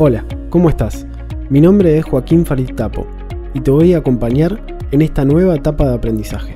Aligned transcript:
Hola, 0.00 0.24
¿cómo 0.48 0.68
estás? 0.68 1.08
Mi 1.50 1.60
nombre 1.60 1.98
es 1.98 2.04
Joaquín 2.04 2.46
Farid 2.46 2.72
Tapo 2.76 3.04
y 3.52 3.58
te 3.58 3.72
voy 3.72 3.94
a 3.94 3.98
acompañar 3.98 4.64
en 4.92 5.02
esta 5.02 5.24
nueva 5.24 5.56
etapa 5.56 5.88
de 5.88 5.94
aprendizaje. 5.96 6.54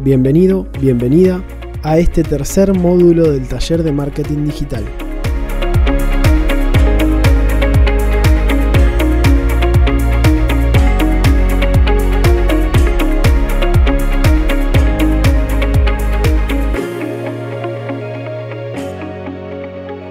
Bienvenido, 0.00 0.66
bienvenida 0.78 1.42
a 1.82 1.96
este 1.96 2.22
tercer 2.22 2.78
módulo 2.78 3.32
del 3.32 3.48
taller 3.48 3.82
de 3.82 3.92
marketing 3.92 4.44
digital. 4.44 4.84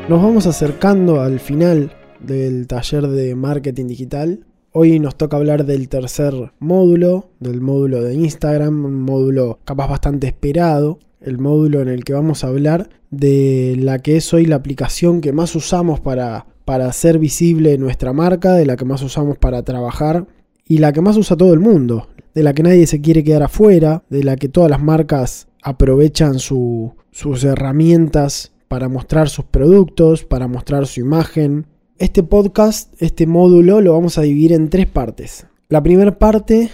Nos 0.09 0.20
vamos 0.20 0.48
acercando 0.48 1.21
al 1.21 1.39
final 1.39 1.91
del 2.25 2.67
taller 2.67 3.07
de 3.07 3.35
marketing 3.35 3.88
digital. 3.88 4.45
Hoy 4.71 4.99
nos 4.99 5.17
toca 5.17 5.38
hablar 5.38 5.66
del 5.66 5.89
tercer 5.89 6.53
módulo, 6.59 7.29
del 7.39 7.62
módulo 7.62 8.02
de 8.02 8.13
Instagram, 8.13 8.85
un 8.85 9.02
módulo 9.02 9.59
capaz 9.66 9.88
bastante 9.88 10.27
esperado, 10.27 10.99
el 11.20 11.38
módulo 11.38 11.81
en 11.81 11.89
el 11.89 12.03
que 12.03 12.13
vamos 12.13 12.43
a 12.43 12.48
hablar 12.48 12.89
de 13.09 13.76
la 13.77 13.99
que 13.99 14.17
es 14.17 14.34
hoy 14.34 14.45
la 14.45 14.55
aplicación 14.55 15.21
que 15.21 15.34
más 15.34 15.55
usamos 15.55 15.99
para, 15.99 16.48
para 16.65 16.88
hacer 16.88 17.20
visible 17.20 17.77
nuestra 17.77 18.13
marca, 18.13 18.53
de 18.53 18.65
la 18.65 18.77
que 18.77 18.85
más 18.85 19.01
usamos 19.01 19.38
para 19.38 19.63
trabajar 19.63 20.26
y 20.65 20.77
la 20.77 20.93
que 20.93 21.01
más 21.01 21.17
usa 21.17 21.35
todo 21.35 21.53
el 21.53 21.59
mundo, 21.59 22.07
de 22.34 22.43
la 22.43 22.53
que 22.53 22.63
nadie 22.63 22.88
se 22.88 23.01
quiere 23.01 23.23
quedar 23.23 23.43
afuera, 23.43 24.03
de 24.09 24.23
la 24.23 24.38
que 24.38 24.48
todas 24.48 24.71
las 24.71 24.81
marcas 24.81 25.49
aprovechan 25.62 26.40
sus 26.40 27.43
herramientas 27.43 28.53
para 28.70 28.88
mostrar 28.88 29.27
sus 29.27 29.43
productos, 29.43 30.23
para 30.23 30.48
mostrar 30.48 30.88
su 30.88 31.01
imagen, 31.01 31.67
este 32.02 32.24
podcast, 32.24 32.99
este 32.99 33.27
módulo, 33.27 33.80
lo 33.80 33.94
vamos 33.94 34.18
a 34.18 34.24
dividir 34.24 34.54
en 34.54 34.71
tres 34.71 34.88
partes. 34.88 35.46
La 35.70 35.84
primera 35.84 36.18
parte 36.18 36.71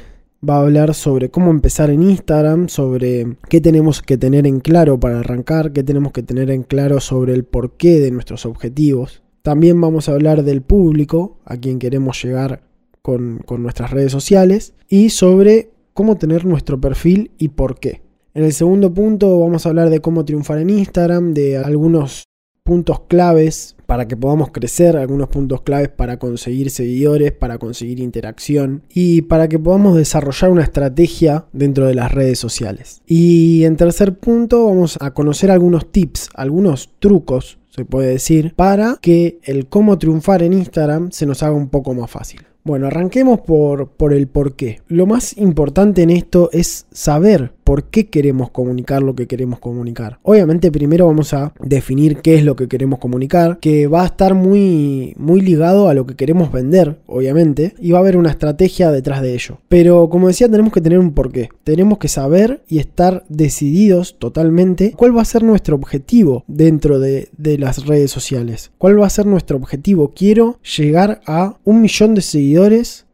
va 0.47 0.55
a 0.55 0.61
hablar 0.61 0.93
sobre 0.93 1.29
cómo 1.29 1.51
empezar 1.51 1.89
en 1.89 2.01
Instagram, 2.01 2.69
sobre 2.69 3.35
qué 3.49 3.59
tenemos 3.59 4.01
que 4.01 4.17
tener 4.17 4.47
en 4.47 4.61
claro 4.61 4.97
para 4.97 5.19
arrancar, 5.19 5.73
qué 5.73 5.83
tenemos 5.83 6.13
que 6.13 6.23
tener 6.23 6.49
en 6.49 6.63
claro 6.63 7.01
sobre 7.01 7.33
el 7.33 7.43
porqué 7.43 7.99
de 7.99 8.09
nuestros 8.09 8.45
objetivos. 8.45 9.21
También 9.41 9.81
vamos 9.81 10.07
a 10.07 10.13
hablar 10.13 10.43
del 10.43 10.61
público, 10.61 11.39
a 11.43 11.57
quien 11.57 11.77
queremos 11.77 12.23
llegar 12.23 12.61
con, 13.01 13.39
con 13.45 13.61
nuestras 13.61 13.91
redes 13.91 14.13
sociales, 14.13 14.75
y 14.87 15.09
sobre 15.09 15.71
cómo 15.93 16.15
tener 16.15 16.45
nuestro 16.45 16.79
perfil 16.79 17.31
y 17.37 17.49
por 17.49 17.81
qué. 17.81 18.01
En 18.33 18.45
el 18.45 18.53
segundo 18.53 18.93
punto 18.93 19.37
vamos 19.41 19.65
a 19.65 19.69
hablar 19.69 19.89
de 19.89 19.99
cómo 19.99 20.23
triunfar 20.23 20.59
en 20.59 20.69
Instagram, 20.69 21.33
de 21.33 21.57
algunos 21.57 22.27
puntos 22.67 22.99
claves 23.07 23.77
para 23.85 24.09
que 24.09 24.17
podamos 24.17 24.51
crecer, 24.51 24.97
algunos 24.97 25.29
puntos 25.29 25.61
claves 25.61 25.87
para 25.87 26.19
conseguir 26.19 26.69
seguidores, 26.69 27.31
para 27.31 27.57
conseguir 27.57 28.01
interacción 28.01 28.83
y 28.93 29.21
para 29.21 29.47
que 29.47 29.57
podamos 29.57 29.95
desarrollar 29.95 30.51
una 30.51 30.63
estrategia 30.63 31.45
dentro 31.53 31.87
de 31.87 31.95
las 31.95 32.11
redes 32.11 32.39
sociales. 32.39 33.01
Y 33.07 33.63
en 33.63 33.77
tercer 33.77 34.17
punto 34.19 34.65
vamos 34.65 34.97
a 34.99 35.11
conocer 35.11 35.49
algunos 35.49 35.93
tips, 35.93 36.29
algunos 36.33 36.89
trucos, 36.99 37.57
se 37.69 37.85
puede 37.85 38.09
decir, 38.09 38.53
para 38.53 38.97
que 39.01 39.39
el 39.43 39.67
cómo 39.67 39.97
triunfar 39.97 40.43
en 40.43 40.51
Instagram 40.51 41.11
se 41.11 41.25
nos 41.25 41.43
haga 41.43 41.55
un 41.55 41.69
poco 41.69 41.93
más 41.93 42.11
fácil. 42.11 42.41
Bueno, 42.67 42.87
arranquemos 42.87 43.39
por, 43.39 43.87
por 43.91 44.13
el 44.13 44.27
por 44.27 44.57
qué. 44.57 44.81
Lo 44.89 45.05
más 45.05 45.37
importante 45.37 46.01
en 46.01 46.09
esto 46.09 46.49
es 46.51 46.85
saber 46.91 47.53
por 47.63 47.83
qué 47.83 48.07
queremos 48.07 48.49
comunicar 48.49 49.03
lo 49.03 49.13
que 49.13 49.27
queremos 49.27 49.59
comunicar. 49.59 50.19
Obviamente 50.23 50.71
primero 50.71 51.07
vamos 51.07 51.33
a 51.33 51.53
definir 51.61 52.17
qué 52.17 52.35
es 52.35 52.45
lo 52.45 52.55
que 52.55 52.69
queremos 52.69 52.99
comunicar, 52.99 53.59
que 53.59 53.87
va 53.87 54.03
a 54.03 54.05
estar 54.05 54.35
muy, 54.35 55.13
muy 55.17 55.41
ligado 55.41 55.89
a 55.89 55.93
lo 55.93 56.05
que 56.05 56.15
queremos 56.15 56.49
vender, 56.49 56.99
obviamente, 57.07 57.73
y 57.79 57.91
va 57.91 57.99
a 57.99 58.01
haber 58.01 58.15
una 58.15 58.29
estrategia 58.29 58.91
detrás 58.91 59.21
de 59.21 59.33
ello. 59.33 59.59
Pero 59.67 60.09
como 60.09 60.27
decía, 60.27 60.49
tenemos 60.49 60.71
que 60.71 60.79
tener 60.79 60.99
un 60.99 61.11
porqué. 61.11 61.49
Tenemos 61.65 61.97
que 61.97 62.07
saber 62.07 62.63
y 62.69 62.79
estar 62.79 63.25
decididos 63.27 64.17
totalmente 64.17 64.93
cuál 64.95 65.15
va 65.17 65.21
a 65.21 65.25
ser 65.25 65.43
nuestro 65.43 65.75
objetivo 65.75 66.45
dentro 66.47 66.99
de, 66.99 67.27
de 67.37 67.57
las 67.57 67.85
redes 67.85 68.11
sociales. 68.11 68.71
¿Cuál 68.77 69.01
va 69.01 69.07
a 69.07 69.09
ser 69.09 69.25
nuestro 69.25 69.57
objetivo? 69.57 70.13
Quiero 70.15 70.59
llegar 70.77 71.19
a 71.25 71.57
un 71.65 71.81
millón 71.81 72.15
de 72.15 72.21
seguidores 72.21 72.56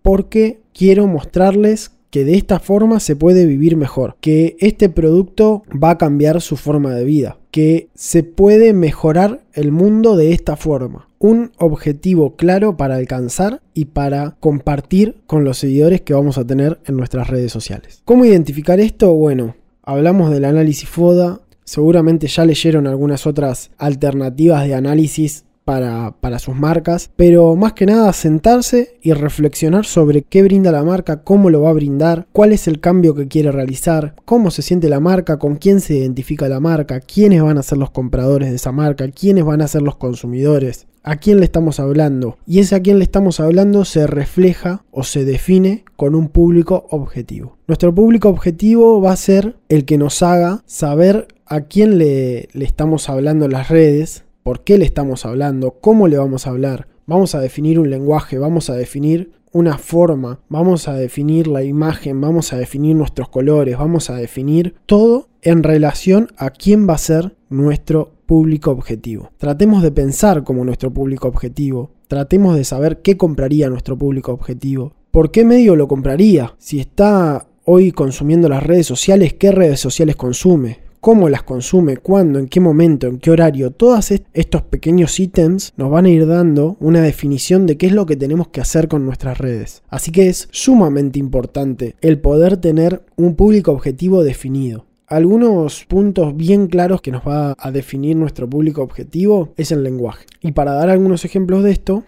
porque 0.02 0.62
quiero 0.74 1.08
mostrarles 1.08 1.92
que 2.14 2.26
de 2.26 2.36
esta 2.36 2.60
forma 2.60 3.00
se 3.00 3.16
puede 3.16 3.48
vivir 3.48 3.76
mejor, 3.76 4.18
que 4.22 4.56
este 4.60 4.88
producto 4.88 5.64
va 5.72 5.90
a 5.90 5.98
cambiar 5.98 6.42
su 6.42 6.58
forma 6.58 6.94
de 6.94 7.04
vida, 7.04 7.40
que 7.50 7.90
se 7.96 8.22
puede 8.22 8.72
mejorar 8.74 9.44
el 9.54 9.72
mundo 9.72 10.16
de 10.16 10.32
esta 10.32 10.56
forma. 10.56 11.10
Un 11.18 11.54
objetivo 11.58 12.36
claro 12.36 12.78
para 12.78 12.98
alcanzar 12.98 13.62
y 13.74 13.86
para 13.86 14.36
compartir 14.40 15.24
con 15.26 15.44
los 15.44 15.58
seguidores 15.58 16.02
que 16.02 16.14
vamos 16.14 16.38
a 16.38 16.46
tener 16.46 16.80
en 16.86 16.98
nuestras 16.98 17.30
redes 17.30 17.52
sociales. 17.52 18.04
¿Cómo 18.06 18.26
identificar 18.26 18.80
esto? 18.80 19.12
Bueno, 19.14 19.56
hablamos 19.82 20.30
del 20.30 20.46
análisis 20.46 20.88
FODA, 20.88 21.42
seguramente 21.64 22.28
ya 22.28 22.46
leyeron 22.46 22.86
algunas 22.86 23.26
otras 23.26 23.72
alternativas 23.80 24.68
de 24.68 24.76
análisis 24.76 25.46
para, 25.64 26.40
sus 26.40 26.56
marcas, 26.56 27.12
pero 27.16 27.56
más 27.56 27.74
que 27.74 27.86
nada 27.86 28.12
sentarse 28.14 28.98
y 29.02 29.14
reflexionar 29.14 29.86
sobre 29.86 30.24
qué 30.24 30.44
brinda 30.44 30.72
la 30.72 30.84
marca, 30.84 31.24
cómo 31.24 31.50
lo 31.50 31.62
va 31.62 31.70
a 31.70 31.74
brindar, 31.74 32.28
cuál 32.32 32.52
es 32.52 32.68
el 32.68 32.80
cambio 32.80 33.16
que 33.16 33.28
quiere 33.28 33.52
realizar, 33.52 34.16
cómo 34.26 34.52
se 34.52 34.62
siente 34.62 34.90
la 34.90 35.00
marca, 35.00 35.38
con 35.38 35.56
quién 35.56 35.80
se 35.80 35.96
identifica 35.96 36.50
la 36.50 36.60
marca, 36.60 37.00
quiénes 37.00 37.42
van 37.42 37.58
a 37.58 37.64
ser 37.64 37.78
los 37.78 37.92
compradores 37.92 38.50
de 38.50 38.56
esa 38.56 38.72
marca, 38.72 39.08
quiénes 39.10 39.46
van 39.46 39.62
a 39.62 39.68
ser 39.68 39.82
los 39.82 39.96
consumidores, 39.96 40.88
a 41.04 41.18
quién 41.18 41.40
le 41.40 41.46
estamos 41.46 41.80
hablando. 41.80 42.38
Y 42.48 42.60
ese 42.60 42.76
a 42.76 42.82
quién 42.82 42.98
le 42.98 43.04
estamos 43.04 43.40
hablando 43.40 43.86
se 43.86 44.08
refleja 44.08 44.84
o 44.92 45.04
se 45.04 45.26
define 45.26 45.84
con 45.96 46.16
un 46.16 46.30
público 46.30 46.88
objetivo. 46.90 47.58
Nuestro 47.68 47.94
público 47.94 48.30
objetivo 48.30 49.02
va 49.02 49.12
a 49.12 49.18
ser 49.18 49.58
el 49.70 49.86
que 49.86 49.98
nos 49.98 50.24
haga 50.24 50.64
saber 50.66 51.28
a 51.46 51.62
quién 51.62 51.98
le, 51.98 52.50
estamos 52.54 53.10
hablando 53.10 53.48
las 53.48 53.70
redes, 53.70 54.24
por 54.44 54.64
qué 54.64 54.78
le 54.78 54.86
estamos 54.86 55.26
hablando, 55.26 55.80
cómo 55.82 56.08
le 56.08 56.18
vamos 56.18 56.46
a 56.46 56.52
hablar. 56.52 56.88
Vamos 57.06 57.36
a 57.36 57.42
definir 57.42 57.80
un 57.80 57.90
lenguaje, 57.90 58.38
vamos 58.38 58.70
a 58.70 58.76
definir 58.76 59.32
una 59.52 59.78
forma, 59.78 60.40
vamos 60.50 60.88
a 60.88 60.94
definir 60.94 61.48
la 61.48 61.64
imagen, 61.64 62.20
vamos 62.20 62.54
a 62.54 62.58
definir 62.58 62.96
nuestros 62.96 63.30
colores, 63.30 63.78
vamos 63.78 64.10
a 64.10 64.16
definir 64.16 64.76
todo 64.86 65.30
en 65.42 65.64
relación 65.64 66.30
a 66.38 66.50
quién 66.50 66.88
va 66.90 66.96
a 66.96 66.98
ser 66.98 67.36
nuestro 67.50 68.14
público 68.26 68.72
objetivo. 68.72 69.32
Tratemos 69.38 69.84
de 69.84 69.92
pensar 69.92 70.44
como 70.44 70.66
nuestro 70.66 70.92
público 70.92 71.28
objetivo, 71.28 71.92
tratemos 72.08 72.56
de 72.56 72.64
saber 72.64 73.02
qué 73.02 73.16
compraría 73.16 73.70
nuestro 73.70 73.98
público 73.98 74.32
objetivo, 74.32 74.94
por 75.12 75.30
qué 75.30 75.46
medio 75.46 75.76
lo 75.76 75.88
compraría, 75.88 76.56
si 76.58 76.80
está 76.80 77.48
hoy 77.66 77.92
consumiendo 77.92 78.50
las 78.50 78.64
redes 78.64 78.88
sociales, 78.88 79.34
qué 79.34 79.52
redes 79.52 79.80
sociales 79.80 80.16
consume, 80.16 80.80
cómo 81.04 81.28
las 81.28 81.44
consume, 81.44 81.98
cuándo, 81.98 82.40
en 82.40 82.48
qué 82.48 82.62
momento, 82.62 83.08
en 83.08 83.20
qué 83.20 83.30
horario, 83.30 83.72
todos 83.72 84.10
estos 84.12 84.62
pequeños 84.62 85.20
ítems 85.20 85.74
nos 85.76 85.92
van 85.92 86.06
a 86.06 86.10
ir 86.10 86.26
dando 86.26 86.78
una 86.80 87.02
definición 87.02 87.66
de 87.66 87.76
qué 87.76 87.88
es 87.88 87.92
lo 87.92 88.06
que 88.06 88.16
tenemos 88.16 88.48
que 88.48 88.62
hacer 88.62 88.88
con 88.88 89.06
nuestras 89.06 89.38
redes. 89.38 89.84
Así 89.90 90.14
que 90.14 90.30
es 90.30 90.48
sumamente 90.52 91.20
importante 91.20 91.98
el 92.00 92.20
poder 92.20 92.56
tener 92.56 93.02
un 93.18 93.36
público 93.36 93.74
objetivo 93.74 94.24
definido. 94.24 94.86
Algunos 95.06 95.84
puntos 95.84 96.38
bien 96.38 96.68
claros 96.68 97.02
que 97.02 97.12
nos 97.12 97.24
va 97.28 97.54
a 97.58 97.72
definir 97.72 98.16
nuestro 98.16 98.50
público 98.50 98.82
objetivo 98.82 99.50
es 99.58 99.74
el 99.74 99.84
lenguaje. 99.84 100.26
Y 100.40 100.54
para 100.54 100.72
dar 100.72 100.90
algunos 100.90 101.26
ejemplos 101.26 101.66
de 101.66 101.72
esto, 101.72 102.06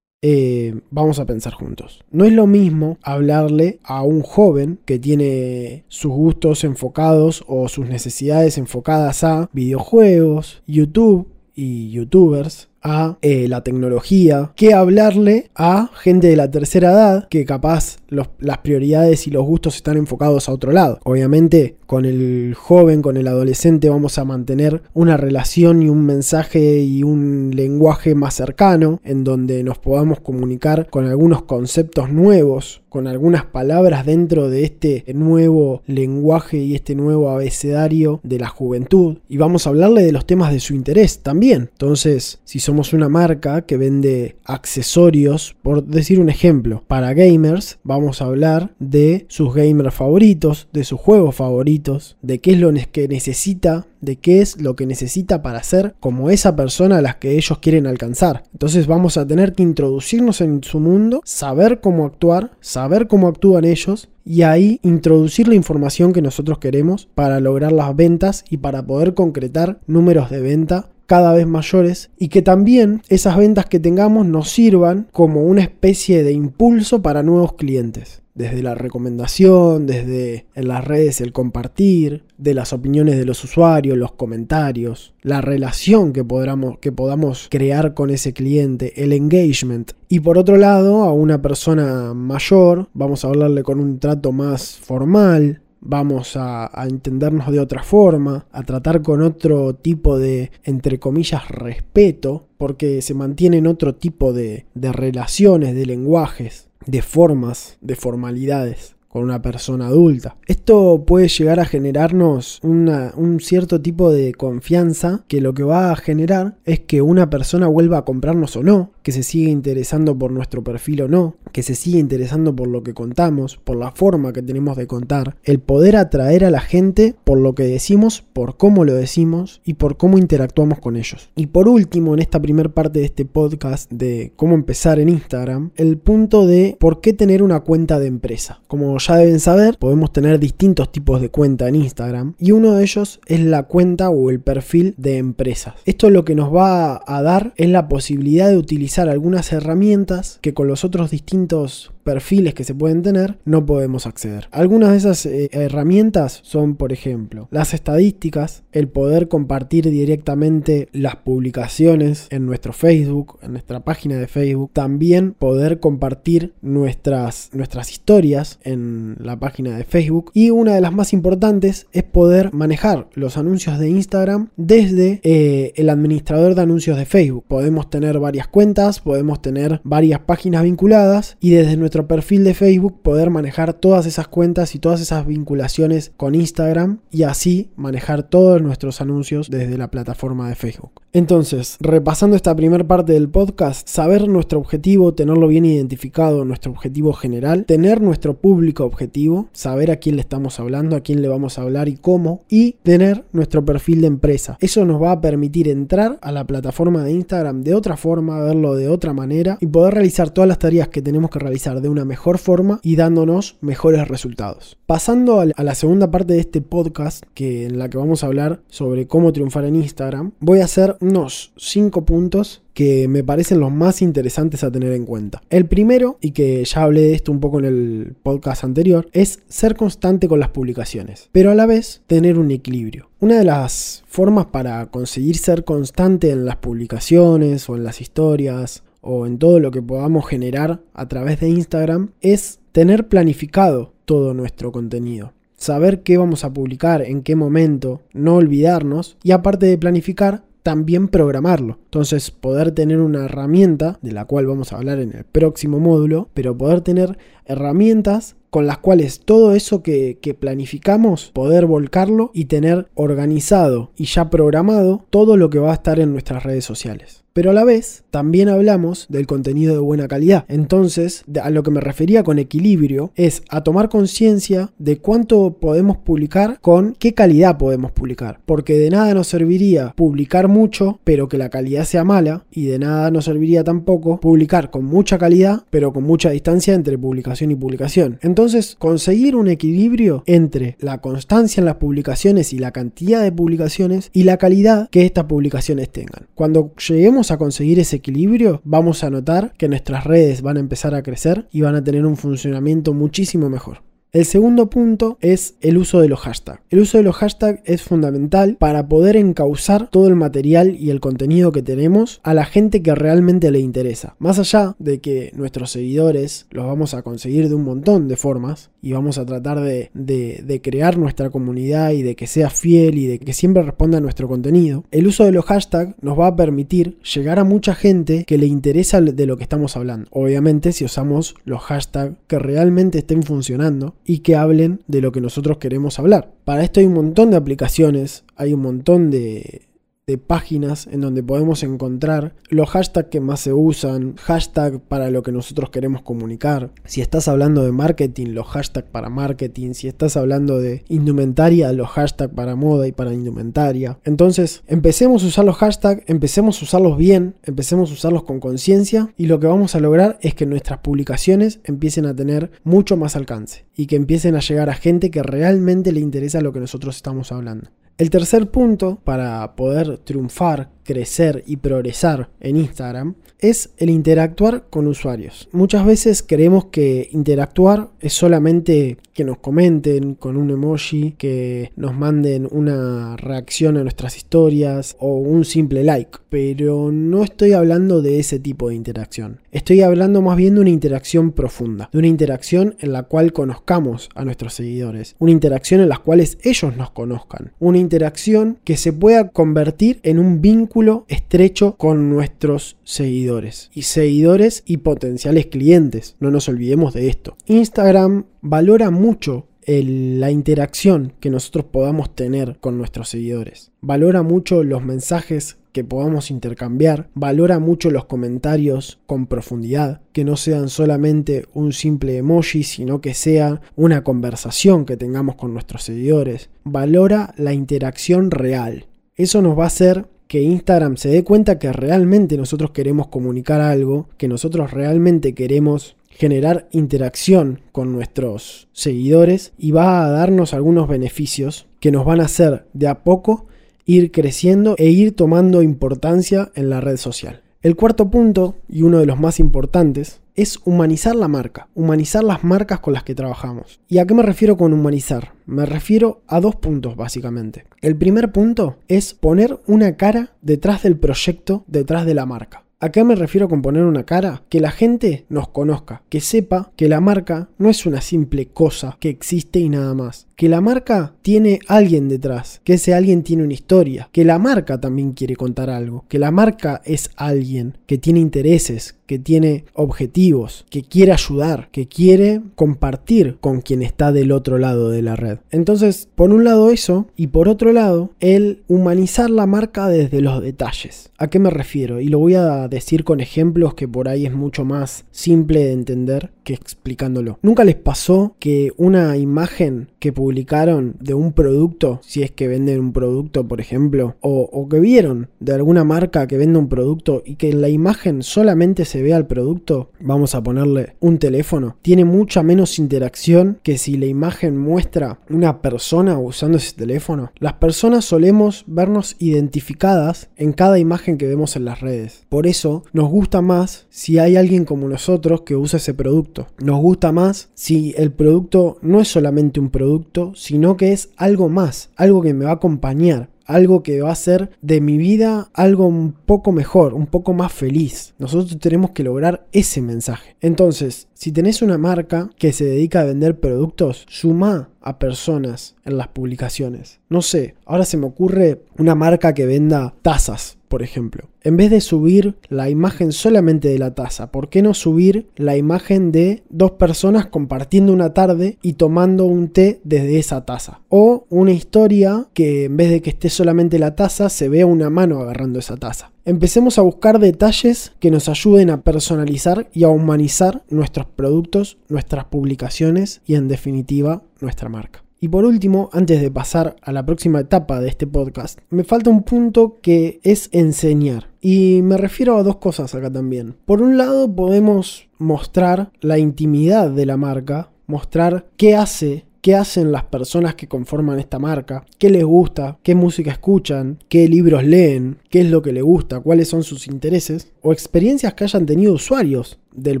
eh, 0.22 0.80
vamos 0.90 1.18
a 1.18 1.26
pensar 1.26 1.52
juntos. 1.52 2.04
No 2.10 2.24
es 2.24 2.32
lo 2.32 2.46
mismo 2.46 2.98
hablarle 3.02 3.78
a 3.82 4.02
un 4.02 4.22
joven 4.22 4.78
que 4.84 4.98
tiene 4.98 5.84
sus 5.88 6.12
gustos 6.12 6.64
enfocados 6.64 7.44
o 7.46 7.68
sus 7.68 7.88
necesidades 7.88 8.58
enfocadas 8.58 9.24
a 9.24 9.50
videojuegos, 9.52 10.62
YouTube 10.66 11.28
y 11.54 11.90
youtubers, 11.90 12.68
a 12.82 13.18
eh, 13.20 13.48
la 13.48 13.62
tecnología, 13.62 14.52
que 14.54 14.72
hablarle 14.72 15.50
a 15.56 15.90
gente 15.94 16.28
de 16.28 16.36
la 16.36 16.50
tercera 16.50 16.92
edad 16.92 17.28
que 17.28 17.44
capaz 17.44 17.96
las 18.08 18.58
prioridades 18.58 19.26
y 19.26 19.30
los 19.30 19.44
gustos 19.44 19.76
están 19.76 19.96
enfocados 19.96 20.48
a 20.48 20.52
otro 20.52 20.72
lado. 20.72 20.98
Obviamente 21.04 21.76
con 21.86 22.04
el 22.04 22.54
joven, 22.54 23.00
con 23.00 23.16
el 23.16 23.28
adolescente 23.28 23.88
vamos 23.88 24.18
a 24.18 24.24
mantener 24.24 24.82
una 24.92 25.16
relación 25.16 25.82
y 25.82 25.88
un 25.88 26.04
mensaje 26.04 26.80
y 26.80 27.02
un 27.02 27.52
lenguaje 27.54 28.14
más 28.14 28.34
cercano 28.34 29.00
en 29.04 29.24
donde 29.24 29.62
nos 29.62 29.78
podamos 29.78 30.20
comunicar 30.20 30.88
con 30.90 31.06
algunos 31.06 31.42
conceptos 31.42 32.10
nuevos, 32.10 32.82
con 32.88 33.06
algunas 33.06 33.44
palabras 33.44 34.04
dentro 34.04 34.48
de 34.50 34.64
este 34.64 35.04
nuevo 35.14 35.82
lenguaje 35.86 36.58
y 36.58 36.74
este 36.74 36.94
nuevo 36.94 37.30
abecedario 37.30 38.20
de 38.22 38.38
la 38.38 38.48
juventud 38.48 39.18
y 39.28 39.36
vamos 39.36 39.66
a 39.66 39.70
hablarle 39.70 40.02
de 40.02 40.12
los 40.12 40.26
temas 40.26 40.52
de 40.52 40.60
su 40.60 40.74
interés 40.74 41.20
también. 41.20 41.70
Entonces, 41.72 42.40
si 42.44 42.58
somos 42.58 42.92
una 42.92 43.08
marca 43.08 43.62
que 43.62 43.76
vende 43.76 44.36
accesorios, 44.44 45.56
por 45.62 45.84
decir 45.84 46.20
un 46.20 46.30
ejemplo, 46.30 46.82
para 46.86 47.14
gamers, 47.14 47.78
vamos 47.84 47.95
a 47.96 48.24
hablar 48.24 48.74
de 48.78 49.26
sus 49.28 49.54
gamers 49.54 49.94
favoritos, 49.94 50.68
de 50.72 50.84
sus 50.84 51.00
juegos 51.00 51.34
favoritos, 51.34 52.16
de 52.22 52.38
qué 52.38 52.52
es 52.52 52.60
lo 52.60 52.72
que 52.92 53.08
necesita 53.08 53.86
de 54.00 54.16
qué 54.16 54.40
es 54.40 54.60
lo 54.60 54.76
que 54.76 54.86
necesita 54.86 55.42
para 55.42 55.62
ser 55.62 55.94
como 56.00 56.30
esa 56.30 56.54
persona 56.54 56.98
a 56.98 57.02
la 57.02 57.18
que 57.18 57.36
ellos 57.36 57.58
quieren 57.58 57.86
alcanzar. 57.86 58.44
Entonces 58.52 58.86
vamos 58.86 59.16
a 59.16 59.26
tener 59.26 59.52
que 59.52 59.62
introducirnos 59.62 60.40
en 60.40 60.62
su 60.62 60.80
mundo, 60.80 61.20
saber 61.24 61.80
cómo 61.80 62.06
actuar, 62.06 62.52
saber 62.60 63.08
cómo 63.08 63.28
actúan 63.28 63.64
ellos 63.64 64.08
y 64.24 64.42
ahí 64.42 64.80
introducir 64.82 65.48
la 65.48 65.54
información 65.54 66.12
que 66.12 66.22
nosotros 66.22 66.58
queremos 66.58 67.08
para 67.14 67.40
lograr 67.40 67.72
las 67.72 67.94
ventas 67.94 68.44
y 68.48 68.58
para 68.58 68.86
poder 68.86 69.14
concretar 69.14 69.80
números 69.86 70.30
de 70.30 70.40
venta 70.40 70.88
cada 71.06 71.32
vez 71.32 71.46
mayores 71.46 72.10
y 72.18 72.28
que 72.28 72.42
también 72.42 73.02
esas 73.08 73.36
ventas 73.36 73.66
que 73.66 73.80
tengamos 73.80 74.26
nos 74.26 74.50
sirvan 74.50 75.08
como 75.12 75.42
una 75.42 75.62
especie 75.62 76.22
de 76.22 76.32
impulso 76.32 77.02
para 77.02 77.22
nuevos 77.22 77.54
clientes 77.54 78.22
desde 78.36 78.62
la 78.62 78.74
recomendación, 78.74 79.86
desde 79.86 80.46
en 80.54 80.68
las 80.68 80.84
redes 80.84 81.20
el 81.22 81.32
compartir, 81.32 82.22
de 82.36 82.52
las 82.52 82.74
opiniones 82.74 83.16
de 83.16 83.24
los 83.24 83.42
usuarios, 83.42 83.96
los 83.96 84.12
comentarios, 84.12 85.14
la 85.22 85.40
relación 85.40 86.12
que, 86.12 86.22
podamos, 86.22 86.78
que 86.78 86.92
podamos 86.92 87.48
crear 87.50 87.94
con 87.94 88.10
ese 88.10 88.34
cliente, 88.34 89.02
el 89.02 89.14
engagement. 89.14 89.92
Y 90.08 90.20
por 90.20 90.36
otro 90.36 90.58
lado, 90.58 91.04
a 91.04 91.12
una 91.14 91.40
persona 91.40 92.12
mayor, 92.12 92.88
vamos 92.92 93.24
a 93.24 93.28
hablarle 93.28 93.62
con 93.62 93.80
un 93.80 93.98
trato 93.98 94.32
más 94.32 94.76
formal, 94.76 95.62
vamos 95.86 96.36
a, 96.36 96.70
entendernos 96.88 97.50
de 97.50 97.60
otra 97.60 97.82
forma, 97.82 98.46
a 98.52 98.62
tratar 98.62 99.02
con 99.02 99.22
otro 99.22 99.74
tipo 99.74 100.18
de, 100.18 100.50
entre 100.64 100.98
comillas, 100.98 101.48
respeto, 101.48 102.48
porque 102.58 103.02
se 103.02 103.14
mantienen 103.14 103.66
otro 103.66 103.94
tipo 103.94 104.32
de, 104.32 104.66
de 104.74 104.92
relaciones, 104.92 105.74
de 105.74 105.86
lenguajes 105.86 106.66
de 106.86 107.02
formas, 107.02 107.78
de 107.80 107.96
formalidades 107.96 108.96
con 109.16 109.24
una 109.24 109.40
persona 109.40 109.86
adulta. 109.86 110.36
Esto 110.46 111.04
puede 111.06 111.28
llegar 111.28 111.58
a 111.58 111.64
generarnos 111.64 112.60
un 112.62 113.38
cierto 113.40 113.80
tipo 113.80 114.12
de 114.12 114.34
confianza 114.34 115.24
que 115.26 115.40
lo 115.40 115.54
que 115.54 115.62
va 115.62 115.90
a 115.90 115.96
generar 115.96 116.58
es 116.66 116.80
que 116.80 117.00
una 117.00 117.30
persona 117.30 117.66
vuelva 117.66 117.96
a 117.96 118.04
comprarnos 118.04 118.56
o 118.56 118.62
no, 118.62 118.92
que 119.02 119.12
se 119.12 119.22
siga 119.22 119.48
interesando 119.48 120.18
por 120.18 120.32
nuestro 120.32 120.62
perfil 120.62 121.00
o 121.00 121.08
no, 121.08 121.36
que 121.56 121.62
se 121.62 121.74
siga 121.74 121.98
interesando 121.98 122.54
por 122.54 122.68
lo 122.68 122.82
que 122.82 122.92
contamos, 122.92 123.56
por 123.56 123.78
la 123.78 123.90
forma 123.90 124.34
que 124.34 124.42
tenemos 124.42 124.76
de 124.76 124.86
contar, 124.86 125.38
el 125.42 125.58
poder 125.58 125.96
atraer 125.96 126.44
a 126.44 126.50
la 126.50 126.60
gente 126.60 127.14
por 127.24 127.38
lo 127.38 127.54
que 127.54 127.62
decimos, 127.62 128.22
por 128.34 128.58
cómo 128.58 128.84
lo 128.84 128.92
decimos 128.92 129.62
y 129.64 129.72
por 129.72 129.96
cómo 129.96 130.18
interactuamos 130.18 130.80
con 130.80 130.96
ellos. 130.96 131.30
Y 131.34 131.46
por 131.46 131.66
último, 131.66 132.12
en 132.12 132.20
esta 132.20 132.42
primera 132.42 132.68
parte 132.68 132.98
de 132.98 133.06
este 133.06 133.24
podcast 133.24 133.90
de 133.90 134.34
cómo 134.36 134.54
empezar 134.54 135.00
en 135.00 135.08
Instagram, 135.08 135.70
el 135.76 135.96
punto 135.96 136.46
de 136.46 136.76
por 136.78 137.00
qué 137.00 137.14
tener 137.14 137.42
una 137.42 137.60
cuenta 137.60 137.98
de 137.98 138.08
empresa. 138.08 138.60
Como 138.66 138.98
ya 138.98 139.16
deben 139.16 139.40
saber, 139.40 139.78
podemos 139.78 140.12
tener 140.12 140.38
distintos 140.38 140.92
tipos 140.92 141.22
de 141.22 141.30
cuenta 141.30 141.68
en 141.68 141.76
Instagram 141.76 142.34
y 142.38 142.50
uno 142.50 142.74
de 142.74 142.82
ellos 142.82 143.18
es 143.24 143.40
la 143.40 143.62
cuenta 143.62 144.10
o 144.10 144.28
el 144.28 144.40
perfil 144.40 144.92
de 144.98 145.16
empresas. 145.16 145.76
Esto 145.86 146.10
lo 146.10 146.26
que 146.26 146.34
nos 146.34 146.54
va 146.54 147.02
a 147.06 147.22
dar 147.22 147.54
es 147.56 147.70
la 147.70 147.88
posibilidad 147.88 148.50
de 148.50 148.58
utilizar 148.58 149.08
algunas 149.08 149.50
herramientas 149.54 150.38
que 150.42 150.52
con 150.52 150.68
los 150.68 150.84
otros 150.84 151.10
distintos 151.10 151.45
momentos 151.46 151.92
perfiles 152.06 152.54
que 152.54 152.62
se 152.62 152.72
pueden 152.72 153.02
tener, 153.02 153.38
no 153.44 153.66
podemos 153.66 154.06
acceder. 154.06 154.48
Algunas 154.52 154.92
de 154.92 154.98
esas 154.98 155.26
eh, 155.26 155.48
herramientas 155.50 156.40
son, 156.44 156.76
por 156.76 156.92
ejemplo, 156.92 157.48
las 157.50 157.74
estadísticas, 157.74 158.62
el 158.70 158.86
poder 158.86 159.26
compartir 159.26 159.90
directamente 159.90 160.88
las 160.92 161.16
publicaciones 161.16 162.28
en 162.30 162.46
nuestro 162.46 162.72
Facebook, 162.72 163.38
en 163.42 163.50
nuestra 163.52 163.80
página 163.80 164.16
de 164.16 164.28
Facebook, 164.28 164.70
también 164.72 165.32
poder 165.32 165.80
compartir 165.80 166.54
nuestras, 166.62 167.50
nuestras 167.52 167.90
historias 167.90 168.60
en 168.62 169.16
la 169.18 169.36
página 169.40 169.76
de 169.76 169.82
Facebook 169.82 170.30
y 170.32 170.50
una 170.50 170.76
de 170.76 170.80
las 170.80 170.92
más 170.92 171.12
importantes 171.12 171.88
es 171.92 172.04
poder 172.04 172.52
manejar 172.54 173.08
los 173.14 173.36
anuncios 173.36 173.80
de 173.80 173.88
Instagram 173.88 174.50
desde 174.56 175.20
eh, 175.24 175.72
el 175.74 175.90
administrador 175.90 176.54
de 176.54 176.62
anuncios 176.62 176.96
de 176.96 177.04
Facebook. 177.04 177.46
Podemos 177.48 177.90
tener 177.90 178.20
varias 178.20 178.46
cuentas, 178.46 179.00
podemos 179.00 179.42
tener 179.42 179.80
varias 179.82 180.20
páginas 180.20 180.62
vinculadas 180.62 181.36
y 181.40 181.50
desde 181.50 181.76
nuestro 181.76 181.95
perfil 182.04 182.44
de 182.44 182.54
Facebook 182.54 183.00
poder 183.02 183.30
manejar 183.30 183.72
todas 183.72 184.06
esas 184.06 184.28
cuentas 184.28 184.74
y 184.74 184.78
todas 184.78 185.00
esas 185.00 185.26
vinculaciones 185.26 186.12
con 186.16 186.34
Instagram 186.34 187.00
y 187.10 187.22
así 187.22 187.70
manejar 187.76 188.22
todos 188.24 188.60
nuestros 188.62 189.00
anuncios 189.00 189.50
desde 189.50 189.78
la 189.78 189.90
plataforma 189.90 190.48
de 190.48 190.54
Facebook. 190.54 190.90
Entonces, 191.12 191.78
repasando 191.80 192.36
esta 192.36 192.54
primera 192.54 192.86
parte 192.86 193.14
del 193.14 193.30
podcast, 193.30 193.88
saber 193.88 194.28
nuestro 194.28 194.58
objetivo, 194.58 195.14
tenerlo 195.14 195.48
bien 195.48 195.64
identificado, 195.64 196.44
nuestro 196.44 196.72
objetivo 196.72 197.14
general, 197.14 197.64
tener 197.64 198.02
nuestro 198.02 198.38
público 198.38 198.84
objetivo, 198.84 199.48
saber 199.52 199.90
a 199.90 199.96
quién 199.96 200.16
le 200.16 200.20
estamos 200.20 200.60
hablando, 200.60 200.94
a 200.94 201.00
quién 201.00 201.22
le 201.22 201.28
vamos 201.28 201.58
a 201.58 201.62
hablar 201.62 201.88
y 201.88 201.96
cómo, 201.96 202.42
y 202.50 202.72
tener 202.82 203.24
nuestro 203.32 203.64
perfil 203.64 204.02
de 204.02 204.08
empresa. 204.08 204.58
Eso 204.60 204.84
nos 204.84 205.00
va 205.02 205.12
a 205.12 205.20
permitir 205.22 205.68
entrar 205.68 206.18
a 206.20 206.32
la 206.32 206.46
plataforma 206.46 207.02
de 207.02 207.12
Instagram 207.12 207.62
de 207.62 207.74
otra 207.74 207.96
forma, 207.96 208.42
verlo 208.42 208.74
de 208.74 208.88
otra 208.88 209.12
manera 209.12 209.58
y 209.60 209.66
poder 209.66 209.94
realizar 209.94 210.30
todas 210.30 210.48
las 210.48 210.58
tareas 210.58 210.88
que 210.88 211.02
tenemos 211.02 211.30
que 211.30 211.38
realizar 211.38 211.80
de 211.86 211.90
una 211.90 212.04
mejor 212.04 212.38
forma 212.38 212.80
y 212.82 212.96
dándonos 212.96 213.58
mejores 213.60 214.08
resultados. 214.08 214.76
Pasando 214.86 215.40
a 215.40 215.62
la 215.62 215.74
segunda 215.76 216.10
parte 216.10 216.32
de 216.32 216.40
este 216.40 216.60
podcast, 216.60 217.22
que 217.32 217.66
en 217.66 217.78
la 217.78 217.88
que 217.88 217.96
vamos 217.96 218.24
a 218.24 218.26
hablar 218.26 218.60
sobre 218.68 219.06
cómo 219.06 219.32
triunfar 219.32 219.64
en 219.66 219.76
Instagram, 219.76 220.32
voy 220.40 220.60
a 220.60 220.64
hacer 220.64 220.96
unos 221.00 221.52
5 221.56 222.04
puntos 222.04 222.62
que 222.74 223.06
me 223.08 223.24
parecen 223.24 223.60
los 223.60 223.72
más 223.72 224.02
interesantes 224.02 224.64
a 224.64 224.70
tener 224.70 224.92
en 224.92 225.06
cuenta. 225.06 225.42
El 225.48 225.66
primero, 225.66 226.18
y 226.20 226.32
que 226.32 226.64
ya 226.64 226.82
hablé 226.82 227.02
de 227.02 227.14
esto 227.14 227.30
un 227.32 227.40
poco 227.40 227.60
en 227.60 227.64
el 227.64 228.16
podcast 228.22 228.64
anterior, 228.64 229.08
es 229.12 229.40
ser 229.48 229.76
constante 229.76 230.28
con 230.28 230.40
las 230.40 230.50
publicaciones, 230.50 231.30
pero 231.32 231.52
a 231.52 231.54
la 231.54 231.66
vez 231.66 232.02
tener 232.06 232.36
un 232.38 232.50
equilibrio. 232.50 233.10
Una 233.18 233.38
de 233.38 233.44
las 233.44 234.04
formas 234.08 234.46
para 234.46 234.84
conseguir 234.90 235.38
ser 235.38 235.64
constante 235.64 236.30
en 236.30 236.44
las 236.44 236.56
publicaciones 236.56 237.68
o 237.70 237.76
en 237.76 237.84
las 237.84 238.00
historias 238.00 238.82
o 239.06 239.26
en 239.26 239.38
todo 239.38 239.60
lo 239.60 239.70
que 239.70 239.80
podamos 239.80 240.26
generar 240.26 240.80
a 240.92 241.08
través 241.08 241.40
de 241.40 241.48
Instagram 241.48 242.10
es 242.20 242.58
tener 242.72 243.08
planificado 243.08 243.92
todo 244.04 244.34
nuestro 244.34 244.72
contenido. 244.72 245.32
Saber 245.56 246.02
qué 246.02 246.18
vamos 246.18 246.44
a 246.44 246.52
publicar, 246.52 247.02
en 247.02 247.22
qué 247.22 247.36
momento, 247.36 248.02
no 248.12 248.34
olvidarnos 248.34 249.16
y 249.22 249.30
aparte 249.30 249.66
de 249.66 249.78
planificar, 249.78 250.44
también 250.62 251.06
programarlo. 251.06 251.78
Entonces 251.84 252.32
poder 252.32 252.72
tener 252.72 253.00
una 253.00 253.26
herramienta, 253.26 253.98
de 254.02 254.10
la 254.10 254.24
cual 254.24 254.46
vamos 254.46 254.72
a 254.72 254.76
hablar 254.76 254.98
en 254.98 255.14
el 255.14 255.24
próximo 255.24 255.78
módulo, 255.78 256.28
pero 256.34 256.58
poder 256.58 256.80
tener 256.80 257.16
herramientas 257.44 258.34
con 258.50 258.66
las 258.66 258.78
cuales 258.78 259.20
todo 259.20 259.54
eso 259.54 259.82
que, 259.84 260.18
que, 260.20 260.34
planificamos, 260.34 261.30
poder 261.32 261.66
volcarlo 261.66 262.32
y 262.34 262.46
tener 262.46 262.88
organizado 262.94 263.92
y 263.96 264.06
ya 264.06 264.28
programado 264.28 265.04
todo 265.10 265.36
lo 265.36 265.50
que 265.50 265.60
va 265.60 265.70
a 265.70 265.74
estar 265.74 266.00
en 266.00 266.12
nuestras 266.12 266.42
redes 266.42 266.64
sociales 266.64 267.25
pero 267.36 267.50
a 267.50 267.52
la 267.52 267.64
vez 267.64 268.02
también 268.08 268.48
hablamos 268.48 269.04
del 269.10 269.26
contenido 269.26 269.74
de 269.74 269.80
buena 269.80 270.08
calidad. 270.08 270.46
Entonces, 270.48 271.22
a 271.42 271.50
lo 271.50 271.62
que 271.62 271.70
me 271.70 271.82
refería 271.82 272.22
con 272.22 272.38
equilibrio 272.38 273.12
es 273.14 273.42
a 273.50 273.62
tomar 273.62 273.90
conciencia 273.90 274.72
de 274.78 274.96
cuánto 274.96 275.58
podemos 275.60 275.98
publicar 275.98 276.58
con 276.62 276.96
qué 276.98 277.12
calidad 277.12 277.58
podemos 277.58 277.92
publicar. 277.92 278.40
Porque 278.46 278.78
de 278.78 278.88
nada 278.88 279.12
nos 279.12 279.26
serviría 279.26 279.92
publicar 279.94 280.48
mucho, 280.48 280.98
pero 281.04 281.28
que 281.28 281.36
la 281.36 281.50
calidad 281.50 281.84
sea 281.84 282.04
mala, 282.04 282.46
y 282.50 282.64
de 282.64 282.78
nada 282.78 283.10
nos 283.10 283.26
serviría 283.26 283.62
tampoco 283.62 284.18
publicar 284.18 284.70
con 284.70 284.86
mucha 284.86 285.18
calidad, 285.18 285.64
pero 285.68 285.92
con 285.92 286.04
mucha 286.04 286.30
distancia 286.30 286.72
entre 286.72 286.96
publicación 286.96 287.50
y 287.50 287.54
publicación. 287.54 288.18
Entonces, 288.22 288.76
conseguir 288.78 289.36
un 289.36 289.48
equilibrio 289.48 290.22
entre 290.24 290.78
la 290.80 291.02
constancia 291.02 291.60
en 291.60 291.66
las 291.66 291.76
publicaciones 291.76 292.54
y 292.54 292.58
la 292.58 292.70
cantidad 292.70 293.22
de 293.22 293.30
publicaciones 293.30 294.08
y 294.14 294.22
la 294.22 294.38
calidad 294.38 294.88
que 294.88 295.04
estas 295.04 295.24
publicaciones 295.24 295.90
tengan. 295.90 296.28
Cuando 296.34 296.72
lleguemos 296.76 297.25
a 297.30 297.38
conseguir 297.38 297.78
ese 297.78 297.96
equilibrio, 297.96 298.60
vamos 298.64 299.04
a 299.04 299.10
notar 299.10 299.52
que 299.58 299.68
nuestras 299.68 300.04
redes 300.04 300.42
van 300.42 300.56
a 300.56 300.60
empezar 300.60 300.94
a 300.94 301.02
crecer 301.02 301.48
y 301.52 301.60
van 301.60 301.74
a 301.74 301.84
tener 301.84 302.06
un 302.06 302.16
funcionamiento 302.16 302.94
muchísimo 302.94 303.48
mejor. 303.50 303.82
El 304.16 304.24
segundo 304.24 304.70
punto 304.70 305.18
es 305.20 305.56
el 305.60 305.76
uso 305.76 306.00
de 306.00 306.08
los 306.08 306.20
hashtags. 306.20 306.62
El 306.70 306.78
uso 306.78 306.96
de 306.96 307.04
los 307.04 307.16
hashtags 307.16 307.60
es 307.66 307.82
fundamental 307.82 308.56
para 308.58 308.88
poder 308.88 309.14
encauzar 309.14 309.90
todo 309.90 310.08
el 310.08 310.16
material 310.16 310.74
y 310.74 310.88
el 310.88 311.00
contenido 311.00 311.52
que 311.52 311.60
tenemos 311.60 312.22
a 312.22 312.32
la 312.32 312.46
gente 312.46 312.82
que 312.82 312.94
realmente 312.94 313.50
le 313.50 313.58
interesa. 313.58 314.16
Más 314.18 314.38
allá 314.38 314.74
de 314.78 315.02
que 315.02 315.32
nuestros 315.34 315.70
seguidores 315.70 316.46
los 316.50 316.64
vamos 316.64 316.94
a 316.94 317.02
conseguir 317.02 317.50
de 317.50 317.56
un 317.56 317.64
montón 317.64 318.08
de 318.08 318.16
formas 318.16 318.70
y 318.80 318.92
vamos 318.92 319.18
a 319.18 319.26
tratar 319.26 319.60
de, 319.60 319.90
de 319.92 320.60
crear 320.62 320.96
nuestra 320.96 321.28
comunidad 321.28 321.90
y 321.90 322.00
de 322.00 322.16
que 322.16 322.26
sea 322.26 322.48
fiel 322.48 322.96
y 322.96 323.06
de 323.06 323.18
que 323.18 323.34
siempre 323.34 323.64
responda 323.64 323.98
a 323.98 324.00
nuestro 324.00 324.28
contenido, 324.28 324.84
el 324.92 325.08
uso 325.08 325.24
de 325.24 325.32
los 325.32 325.44
hashtags 325.44 325.94
nos 326.00 326.18
va 326.18 326.28
a 326.28 326.36
permitir 326.36 326.96
llegar 327.02 327.38
a 327.38 327.44
mucha 327.44 327.74
gente 327.74 328.24
que 328.24 328.38
le 328.38 328.46
interesa 328.46 329.02
de 329.02 329.26
lo 329.26 329.36
que 329.36 329.42
estamos 329.42 329.76
hablando. 329.76 330.08
Obviamente 330.10 330.72
si 330.72 330.86
usamos 330.86 331.34
los 331.44 331.60
hashtags 331.60 332.16
que 332.28 332.38
realmente 332.38 332.98
estén 332.98 333.22
funcionando 333.22 333.94
y 334.06 334.20
que 334.20 334.36
hablen 334.36 334.80
de 334.86 335.00
lo 335.00 335.12
que 335.12 335.20
nosotros 335.20 335.58
queremos 335.58 335.98
hablar. 335.98 336.32
Para 336.44 336.62
esto 336.62 336.80
hay 336.80 336.86
un 336.86 336.94
montón 336.94 337.30
de 337.30 337.36
aplicaciones, 337.36 338.24
hay 338.36 338.54
un 338.54 338.60
montón 338.60 339.10
de, 339.10 339.66
de 340.06 340.18
páginas 340.18 340.86
en 340.86 341.00
donde 341.00 341.24
podemos 341.24 341.64
encontrar 341.64 342.36
los 342.48 342.70
hashtags 342.70 343.08
que 343.08 343.18
más 343.18 343.40
se 343.40 343.52
usan, 343.52 344.14
hashtag 344.14 344.78
para 344.78 345.10
lo 345.10 345.24
que 345.24 345.32
nosotros 345.32 345.70
queremos 345.70 346.02
comunicar. 346.02 346.70
Si 346.84 347.00
estás 347.00 347.26
hablando 347.26 347.64
de 347.64 347.72
marketing, 347.72 348.26
los 348.28 348.46
hashtags 348.46 348.88
para 348.88 349.08
marketing. 349.08 349.72
Si 349.72 349.88
estás 349.88 350.16
hablando 350.16 350.60
de 350.60 350.84
indumentaria, 350.86 351.72
los 351.72 351.88
hashtags 351.88 352.32
para 352.32 352.54
moda 352.54 352.86
y 352.86 352.92
para 352.92 353.12
indumentaria. 353.12 353.98
Entonces, 354.04 354.62
empecemos 354.68 355.24
a 355.24 355.26
usar 355.26 355.44
los 355.44 355.56
hashtags, 355.56 356.04
empecemos 356.06 356.62
a 356.62 356.64
usarlos 356.66 356.96
bien, 356.96 357.34
empecemos 357.42 357.90
a 357.90 357.94
usarlos 357.94 358.22
con 358.22 358.38
conciencia 358.38 359.12
y 359.16 359.26
lo 359.26 359.40
que 359.40 359.48
vamos 359.48 359.74
a 359.74 359.80
lograr 359.80 360.20
es 360.22 360.36
que 360.36 360.46
nuestras 360.46 360.78
publicaciones 360.78 361.58
empiecen 361.64 362.06
a 362.06 362.14
tener 362.14 362.52
mucho 362.62 362.96
más 362.96 363.16
alcance 363.16 363.64
y 363.74 363.86
que 363.88 363.96
empiecen 363.96 364.36
a 364.36 364.40
llegar 364.40 364.70
a 364.70 364.74
gente 364.74 365.10
que 365.10 365.24
realmente 365.24 365.90
le 365.90 365.98
interesa 365.98 366.42
lo 366.42 366.52
que 366.52 366.60
nosotros 366.60 366.94
estamos 366.94 367.32
hablando. 367.32 367.70
El 367.98 368.10
tercer 368.10 368.50
punto 368.50 369.00
para 369.02 369.56
poder 369.56 369.96
triunfar, 369.98 370.70
crecer 370.86 371.44
y 371.46 371.56
progresar 371.56 372.30
en 372.40 372.56
Instagram 372.56 373.14
es 373.38 373.70
el 373.76 373.90
interactuar 373.90 374.66
con 374.70 374.86
usuarios. 374.86 375.48
Muchas 375.52 375.84
veces 375.84 376.22
creemos 376.22 376.66
que 376.66 377.08
interactuar 377.12 377.90
es 378.00 378.12
solamente 378.12 378.96
que 379.12 379.24
nos 379.24 379.38
comenten 379.38 380.14
con 380.14 380.36
un 380.36 380.50
emoji, 380.50 381.12
que 381.18 381.72
nos 381.76 381.94
manden 381.94 382.48
una 382.50 383.16
reacción 383.16 383.76
a 383.76 383.82
nuestras 383.82 384.16
historias 384.16 384.96
o 384.98 385.16
un 385.16 385.44
simple 385.44 385.84
like, 385.84 386.18
pero 386.28 386.90
no 386.92 387.24
estoy 387.24 387.52
hablando 387.52 388.02
de 388.02 388.18
ese 388.18 388.38
tipo 388.38 388.68
de 388.68 388.74
interacción. 388.74 389.40
Estoy 389.52 389.80
hablando 389.80 390.22
más 390.22 390.36
bien 390.36 390.54
de 390.54 390.60
una 390.60 390.70
interacción 390.70 391.32
profunda, 391.32 391.88
de 391.92 391.98
una 391.98 392.08
interacción 392.08 392.76
en 392.80 392.92
la 392.92 393.04
cual 393.04 393.32
conozcamos 393.32 394.08
a 394.14 394.24
nuestros 394.24 394.54
seguidores, 394.54 395.16
una 395.18 395.32
interacción 395.32 395.80
en 395.80 395.88
la 395.88 395.98
cual 395.98 396.20
ellos 396.20 396.76
nos 396.76 396.90
conozcan, 396.90 397.52
una 397.58 397.78
interacción 397.78 398.58
que 398.64 398.76
se 398.76 398.92
pueda 398.92 399.30
convertir 399.30 400.00
en 400.02 400.18
un 400.18 400.40
vínculo 400.40 400.75
estrecho 401.08 401.76
con 401.78 402.10
nuestros 402.10 402.76
seguidores 402.84 403.70
y 403.72 403.82
seguidores 403.82 404.62
y 404.66 404.78
potenciales 404.78 405.46
clientes. 405.46 406.16
No 406.20 406.30
nos 406.30 406.50
olvidemos 406.50 406.92
de 406.92 407.08
esto. 407.08 407.36
Instagram 407.46 408.26
valora 408.42 408.90
mucho 408.90 409.46
la 409.66 410.30
interacción 410.30 411.14
que 411.18 411.30
nosotros 411.30 411.64
podamos 411.72 412.14
tener 412.14 412.58
con 412.60 412.76
nuestros 412.76 413.08
seguidores. 413.08 413.72
Valora 413.80 414.22
mucho 414.22 414.62
los 414.62 414.84
mensajes 414.84 415.56
que 415.72 415.82
podamos 415.82 416.30
intercambiar, 416.30 417.08
valora 417.14 417.58
mucho 417.58 417.90
los 417.90 418.04
comentarios 418.04 418.98
con 419.06 419.26
profundidad, 419.26 420.02
que 420.12 420.24
no 420.24 420.36
sean 420.36 420.68
solamente 420.68 421.46
un 421.54 421.72
simple 421.72 422.18
emoji, 422.18 422.62
sino 422.62 423.00
que 423.00 423.14
sea 423.14 423.62
una 423.76 424.04
conversación 424.04 424.84
que 424.84 424.96
tengamos 424.96 425.36
con 425.36 425.52
nuestros 425.52 425.82
seguidores, 425.84 426.50
valora 426.64 427.34
la 427.36 427.52
interacción 427.54 428.30
real. 428.30 428.86
Eso 429.16 429.40
nos 429.40 429.58
va 429.58 429.64
a 429.64 429.68
hacer 429.68 430.06
que 430.28 430.42
Instagram 430.42 430.96
se 430.96 431.08
dé 431.08 431.24
cuenta 431.24 431.58
que 431.58 431.72
realmente 431.72 432.36
nosotros 432.36 432.70
queremos 432.70 433.08
comunicar 433.08 433.60
algo, 433.60 434.08
que 434.16 434.28
nosotros 434.28 434.72
realmente 434.72 435.34
queremos 435.34 435.96
generar 436.10 436.66
interacción 436.72 437.60
con 437.72 437.92
nuestros 437.92 438.68
seguidores 438.72 439.52
y 439.58 439.70
va 439.70 440.04
a 440.04 440.10
darnos 440.10 440.54
algunos 440.54 440.88
beneficios 440.88 441.66
que 441.78 441.92
nos 441.92 442.04
van 442.04 442.20
a 442.20 442.24
hacer 442.24 442.66
de 442.72 442.88
a 442.88 443.04
poco 443.04 443.46
ir 443.84 444.10
creciendo 444.10 444.74
e 444.78 444.90
ir 444.90 445.14
tomando 445.14 445.62
importancia 445.62 446.50
en 446.54 446.70
la 446.70 446.80
red 446.80 446.96
social. 446.96 447.42
El 447.62 447.76
cuarto 447.76 448.10
punto, 448.10 448.56
y 448.68 448.82
uno 448.82 448.98
de 448.98 449.06
los 449.06 449.20
más 449.20 449.40
importantes, 449.40 450.20
es 450.36 450.60
humanizar 450.64 451.16
la 451.16 451.28
marca, 451.28 451.68
humanizar 451.74 452.22
las 452.22 452.44
marcas 452.44 452.80
con 452.80 452.92
las 452.92 453.02
que 453.02 453.14
trabajamos. 453.14 453.80
¿Y 453.88 453.98
a 453.98 454.06
qué 454.06 454.14
me 454.14 454.22
refiero 454.22 454.56
con 454.56 454.72
humanizar? 454.72 455.32
Me 455.46 455.66
refiero 455.66 456.22
a 456.26 456.40
dos 456.40 456.56
puntos 456.56 456.96
básicamente. 456.96 457.66
El 457.80 457.96
primer 457.96 458.32
punto 458.32 458.76
es 458.88 459.14
poner 459.14 459.60
una 459.66 459.96
cara 459.96 460.34
detrás 460.42 460.82
del 460.82 460.98
proyecto, 460.98 461.64
detrás 461.66 462.06
de 462.06 462.14
la 462.14 462.26
marca. 462.26 462.62
¿A 462.78 462.90
qué 462.90 463.04
me 463.04 463.14
refiero 463.14 463.48
con 463.48 463.62
poner 463.62 463.84
una 463.84 464.04
cara? 464.04 464.42
Que 464.50 464.60
la 464.60 464.70
gente 464.70 465.24
nos 465.30 465.48
conozca, 465.48 466.02
que 466.10 466.20
sepa 466.20 466.72
que 466.76 466.90
la 466.90 467.00
marca 467.00 467.48
no 467.56 467.70
es 467.70 467.86
una 467.86 468.02
simple 468.02 468.48
cosa 468.48 468.98
que 469.00 469.08
existe 469.08 469.60
y 469.60 469.70
nada 469.70 469.94
más. 469.94 470.26
Que 470.36 470.50
la 470.50 470.60
marca 470.60 471.14
tiene 471.22 471.60
alguien 471.66 472.10
detrás, 472.10 472.60
que 472.62 472.74
ese 472.74 472.92
alguien 472.92 473.22
tiene 473.22 473.42
una 473.42 473.54
historia, 473.54 474.10
que 474.12 474.22
la 474.22 474.38
marca 474.38 474.78
también 474.78 475.12
quiere 475.12 475.34
contar 475.34 475.70
algo, 475.70 476.04
que 476.10 476.18
la 476.18 476.30
marca 476.30 476.82
es 476.84 477.10
alguien 477.16 477.78
que 477.86 477.96
tiene 477.96 478.20
intereses, 478.20 478.96
que 479.06 479.18
tiene 479.18 479.64
objetivos, 479.72 480.66
que 480.68 480.82
quiere 480.82 481.12
ayudar, 481.12 481.70
que 481.72 481.88
quiere 481.88 482.42
compartir 482.54 483.38
con 483.40 483.62
quien 483.62 483.82
está 483.82 484.12
del 484.12 484.30
otro 484.30 484.58
lado 484.58 484.90
de 484.90 485.00
la 485.00 485.16
red. 485.16 485.38
Entonces, 485.50 486.08
por 486.14 486.30
un 486.30 486.44
lado 486.44 486.70
eso, 486.70 487.06
y 487.16 487.28
por 487.28 487.48
otro 487.48 487.72
lado, 487.72 488.10
el 488.20 488.62
humanizar 488.68 489.30
la 489.30 489.46
marca 489.46 489.88
desde 489.88 490.20
los 490.20 490.42
detalles. 490.42 491.10
¿A 491.16 491.28
qué 491.28 491.38
me 491.38 491.48
refiero? 491.48 492.00
Y 492.00 492.08
lo 492.08 492.18
voy 492.18 492.34
a 492.34 492.68
decir 492.68 493.04
con 493.04 493.20
ejemplos 493.20 493.72
que 493.72 493.88
por 493.88 494.08
ahí 494.08 494.26
es 494.26 494.34
mucho 494.34 494.66
más 494.66 495.06
simple 495.12 495.64
de 495.64 495.72
entender 495.72 496.30
que 496.44 496.52
explicándolo. 496.52 497.38
¿Nunca 497.40 497.64
les 497.64 497.76
pasó 497.76 498.36
que 498.38 498.72
una 498.76 499.16
imagen 499.16 499.88
publicaron 500.12 500.96
de 501.00 501.14
un 501.14 501.32
producto, 501.32 502.00
si 502.02 502.22
es 502.22 502.30
que 502.30 502.48
venden 502.48 502.80
un 502.80 502.92
producto, 502.92 503.46
por 503.46 503.60
ejemplo, 503.60 504.16
o, 504.20 504.48
o 504.52 504.68
que 504.68 504.80
vieron 504.80 505.28
de 505.40 505.54
alguna 505.54 505.84
marca 505.84 506.26
que 506.26 506.38
vende 506.38 506.58
un 506.58 506.68
producto 506.68 507.22
y 507.24 507.36
que 507.36 507.50
en 507.50 507.60
la 507.60 507.68
imagen 507.68 508.22
solamente 508.22 508.84
se 508.84 509.02
vea 509.02 509.16
el 509.16 509.26
producto, 509.26 509.90
vamos 510.00 510.34
a 510.34 510.42
ponerle 510.42 510.96
un 511.00 511.18
teléfono, 511.18 511.76
tiene 511.82 512.04
mucha 512.04 512.42
menos 512.42 512.78
interacción 512.78 513.58
que 513.62 513.78
si 513.78 513.96
la 513.96 514.06
imagen 514.06 514.56
muestra 514.56 515.20
una 515.28 515.60
persona 515.62 516.18
usando 516.18 516.58
ese 516.58 516.74
teléfono? 516.74 517.32
Las 517.38 517.54
personas 517.54 518.04
solemos 518.04 518.64
vernos 518.66 519.16
identificadas 519.18 520.28
en 520.36 520.52
cada 520.52 520.78
imagen 520.78 521.18
que 521.18 521.26
vemos 521.26 521.56
en 521.56 521.64
las 521.64 521.80
redes. 521.80 522.26
Por 522.28 522.46
eso 522.46 522.84
nos 522.92 523.08
gusta 523.08 523.42
más 523.42 523.86
si 523.90 524.18
hay 524.18 524.36
alguien 524.36 524.64
como 524.64 524.88
nosotros 524.88 525.42
que 525.42 525.56
usa 525.56 525.78
ese 525.78 525.94
producto. 525.94 526.46
Nos 526.62 526.80
gusta 526.80 527.12
más 527.12 527.50
si 527.54 527.94
el 527.96 528.12
producto 528.12 528.78
no 528.82 529.00
es 529.00 529.08
solamente 529.08 529.60
un 529.60 529.70
producto, 529.70 529.95
sino 530.34 530.76
que 530.76 530.92
es 530.92 531.10
algo 531.16 531.48
más, 531.48 531.90
algo 531.96 532.22
que 532.22 532.34
me 532.34 532.44
va 532.44 532.52
a 532.52 532.54
acompañar, 532.54 533.30
algo 533.46 533.82
que 533.82 534.00
va 534.00 534.10
a 534.10 534.12
hacer 534.12 534.50
de 534.60 534.80
mi 534.80 534.98
vida 534.98 535.50
algo 535.54 535.86
un 535.86 536.12
poco 536.12 536.52
mejor, 536.52 536.94
un 536.94 537.06
poco 537.06 537.32
más 537.32 537.52
feliz. 537.52 538.14
Nosotros 538.18 538.58
tenemos 538.58 538.90
que 538.90 539.04
lograr 539.04 539.46
ese 539.52 539.80
mensaje. 539.80 540.36
Entonces, 540.40 541.08
si 541.14 541.32
tenés 541.32 541.62
una 541.62 541.78
marca 541.78 542.30
que 542.38 542.52
se 542.52 542.64
dedica 542.64 543.00
a 543.00 543.04
vender 543.04 543.40
productos, 543.40 544.04
suma 544.08 544.70
a 544.80 544.98
personas 544.98 545.76
en 545.84 545.96
las 545.96 546.08
publicaciones. 546.08 547.00
No 547.08 547.22
sé, 547.22 547.54
ahora 547.64 547.84
se 547.84 547.96
me 547.96 548.06
ocurre 548.06 548.62
una 548.78 548.94
marca 548.94 549.34
que 549.34 549.46
venda 549.46 549.94
tazas, 550.02 550.55
por 550.68 550.82
ejemplo. 550.82 551.28
En 551.42 551.56
vez 551.56 551.70
de 551.70 551.80
subir 551.80 552.36
la 552.48 552.68
imagen 552.70 553.12
solamente 553.12 553.68
de 553.68 553.78
la 553.78 553.94
taza, 553.94 554.30
¿por 554.30 554.48
qué 554.48 554.62
no 554.62 554.74
subir 554.74 555.28
la 555.36 555.56
imagen 555.56 556.12
de 556.12 556.42
dos 556.48 556.72
personas 556.72 557.26
compartiendo 557.26 557.92
una 557.92 558.14
tarde 558.14 558.58
y 558.62 558.74
tomando 558.74 559.24
un 559.24 559.48
té 559.48 559.80
desde 559.84 560.18
esa 560.18 560.44
taza? 560.44 560.80
O 560.88 561.26
una 561.30 561.52
historia 561.52 562.26
que 562.34 562.64
en 562.64 562.76
vez 562.76 562.90
de 562.90 563.02
que 563.02 563.10
esté 563.10 563.30
solamente 563.30 563.78
la 563.78 563.94
taza, 563.94 564.28
se 564.28 564.48
vea 564.48 564.66
una 564.66 564.90
mano 564.90 565.20
agarrando 565.20 565.58
esa 565.58 565.76
taza. 565.76 566.12
Empecemos 566.24 566.78
a 566.78 566.82
buscar 566.82 567.20
detalles 567.20 567.92
que 568.00 568.10
nos 568.10 568.28
ayuden 568.28 568.70
a 568.70 568.82
personalizar 568.82 569.70
y 569.72 569.84
a 569.84 569.88
humanizar 569.88 570.64
nuestros 570.68 571.06
productos, 571.06 571.78
nuestras 571.88 572.24
publicaciones 572.24 573.22
y 573.24 573.36
en 573.36 573.46
definitiva 573.46 574.24
nuestra 574.40 574.68
marca. 574.68 575.05
Y 575.26 575.28
por 575.28 575.44
último, 575.44 575.90
antes 575.92 576.20
de 576.20 576.30
pasar 576.30 576.76
a 576.80 576.92
la 576.92 577.04
próxima 577.04 577.40
etapa 577.40 577.80
de 577.80 577.88
este 577.88 578.06
podcast, 578.06 578.60
me 578.70 578.84
falta 578.84 579.10
un 579.10 579.24
punto 579.24 579.80
que 579.82 580.20
es 580.22 580.48
enseñar. 580.52 581.30
Y 581.40 581.82
me 581.82 581.96
refiero 581.96 582.36
a 582.36 582.44
dos 582.44 582.58
cosas 582.58 582.94
acá 582.94 583.10
también. 583.10 583.56
Por 583.64 583.82
un 583.82 583.98
lado, 583.98 584.32
podemos 584.32 585.08
mostrar 585.18 585.90
la 586.00 586.18
intimidad 586.18 586.90
de 586.90 587.06
la 587.06 587.16
marca, 587.16 587.70
mostrar 587.88 588.46
qué 588.56 588.76
hace 588.76 589.26
qué 589.46 589.54
hacen 589.54 589.92
las 589.92 590.02
personas 590.02 590.56
que 590.56 590.66
conforman 590.66 591.20
esta 591.20 591.38
marca, 591.38 591.86
qué 591.98 592.10
les 592.10 592.24
gusta, 592.24 592.80
qué 592.82 592.96
música 592.96 593.30
escuchan, 593.30 594.02
qué 594.08 594.28
libros 594.28 594.64
leen, 594.64 595.18
qué 595.30 595.42
es 595.42 595.50
lo 595.50 595.62
que 595.62 595.72
les 595.72 595.84
gusta, 595.84 596.18
cuáles 596.18 596.48
son 596.48 596.64
sus 596.64 596.88
intereses, 596.88 597.52
o 597.62 597.72
experiencias 597.72 598.34
que 598.34 598.42
hayan 598.42 598.66
tenido 598.66 598.94
usuarios 598.94 599.60
del 599.76 600.00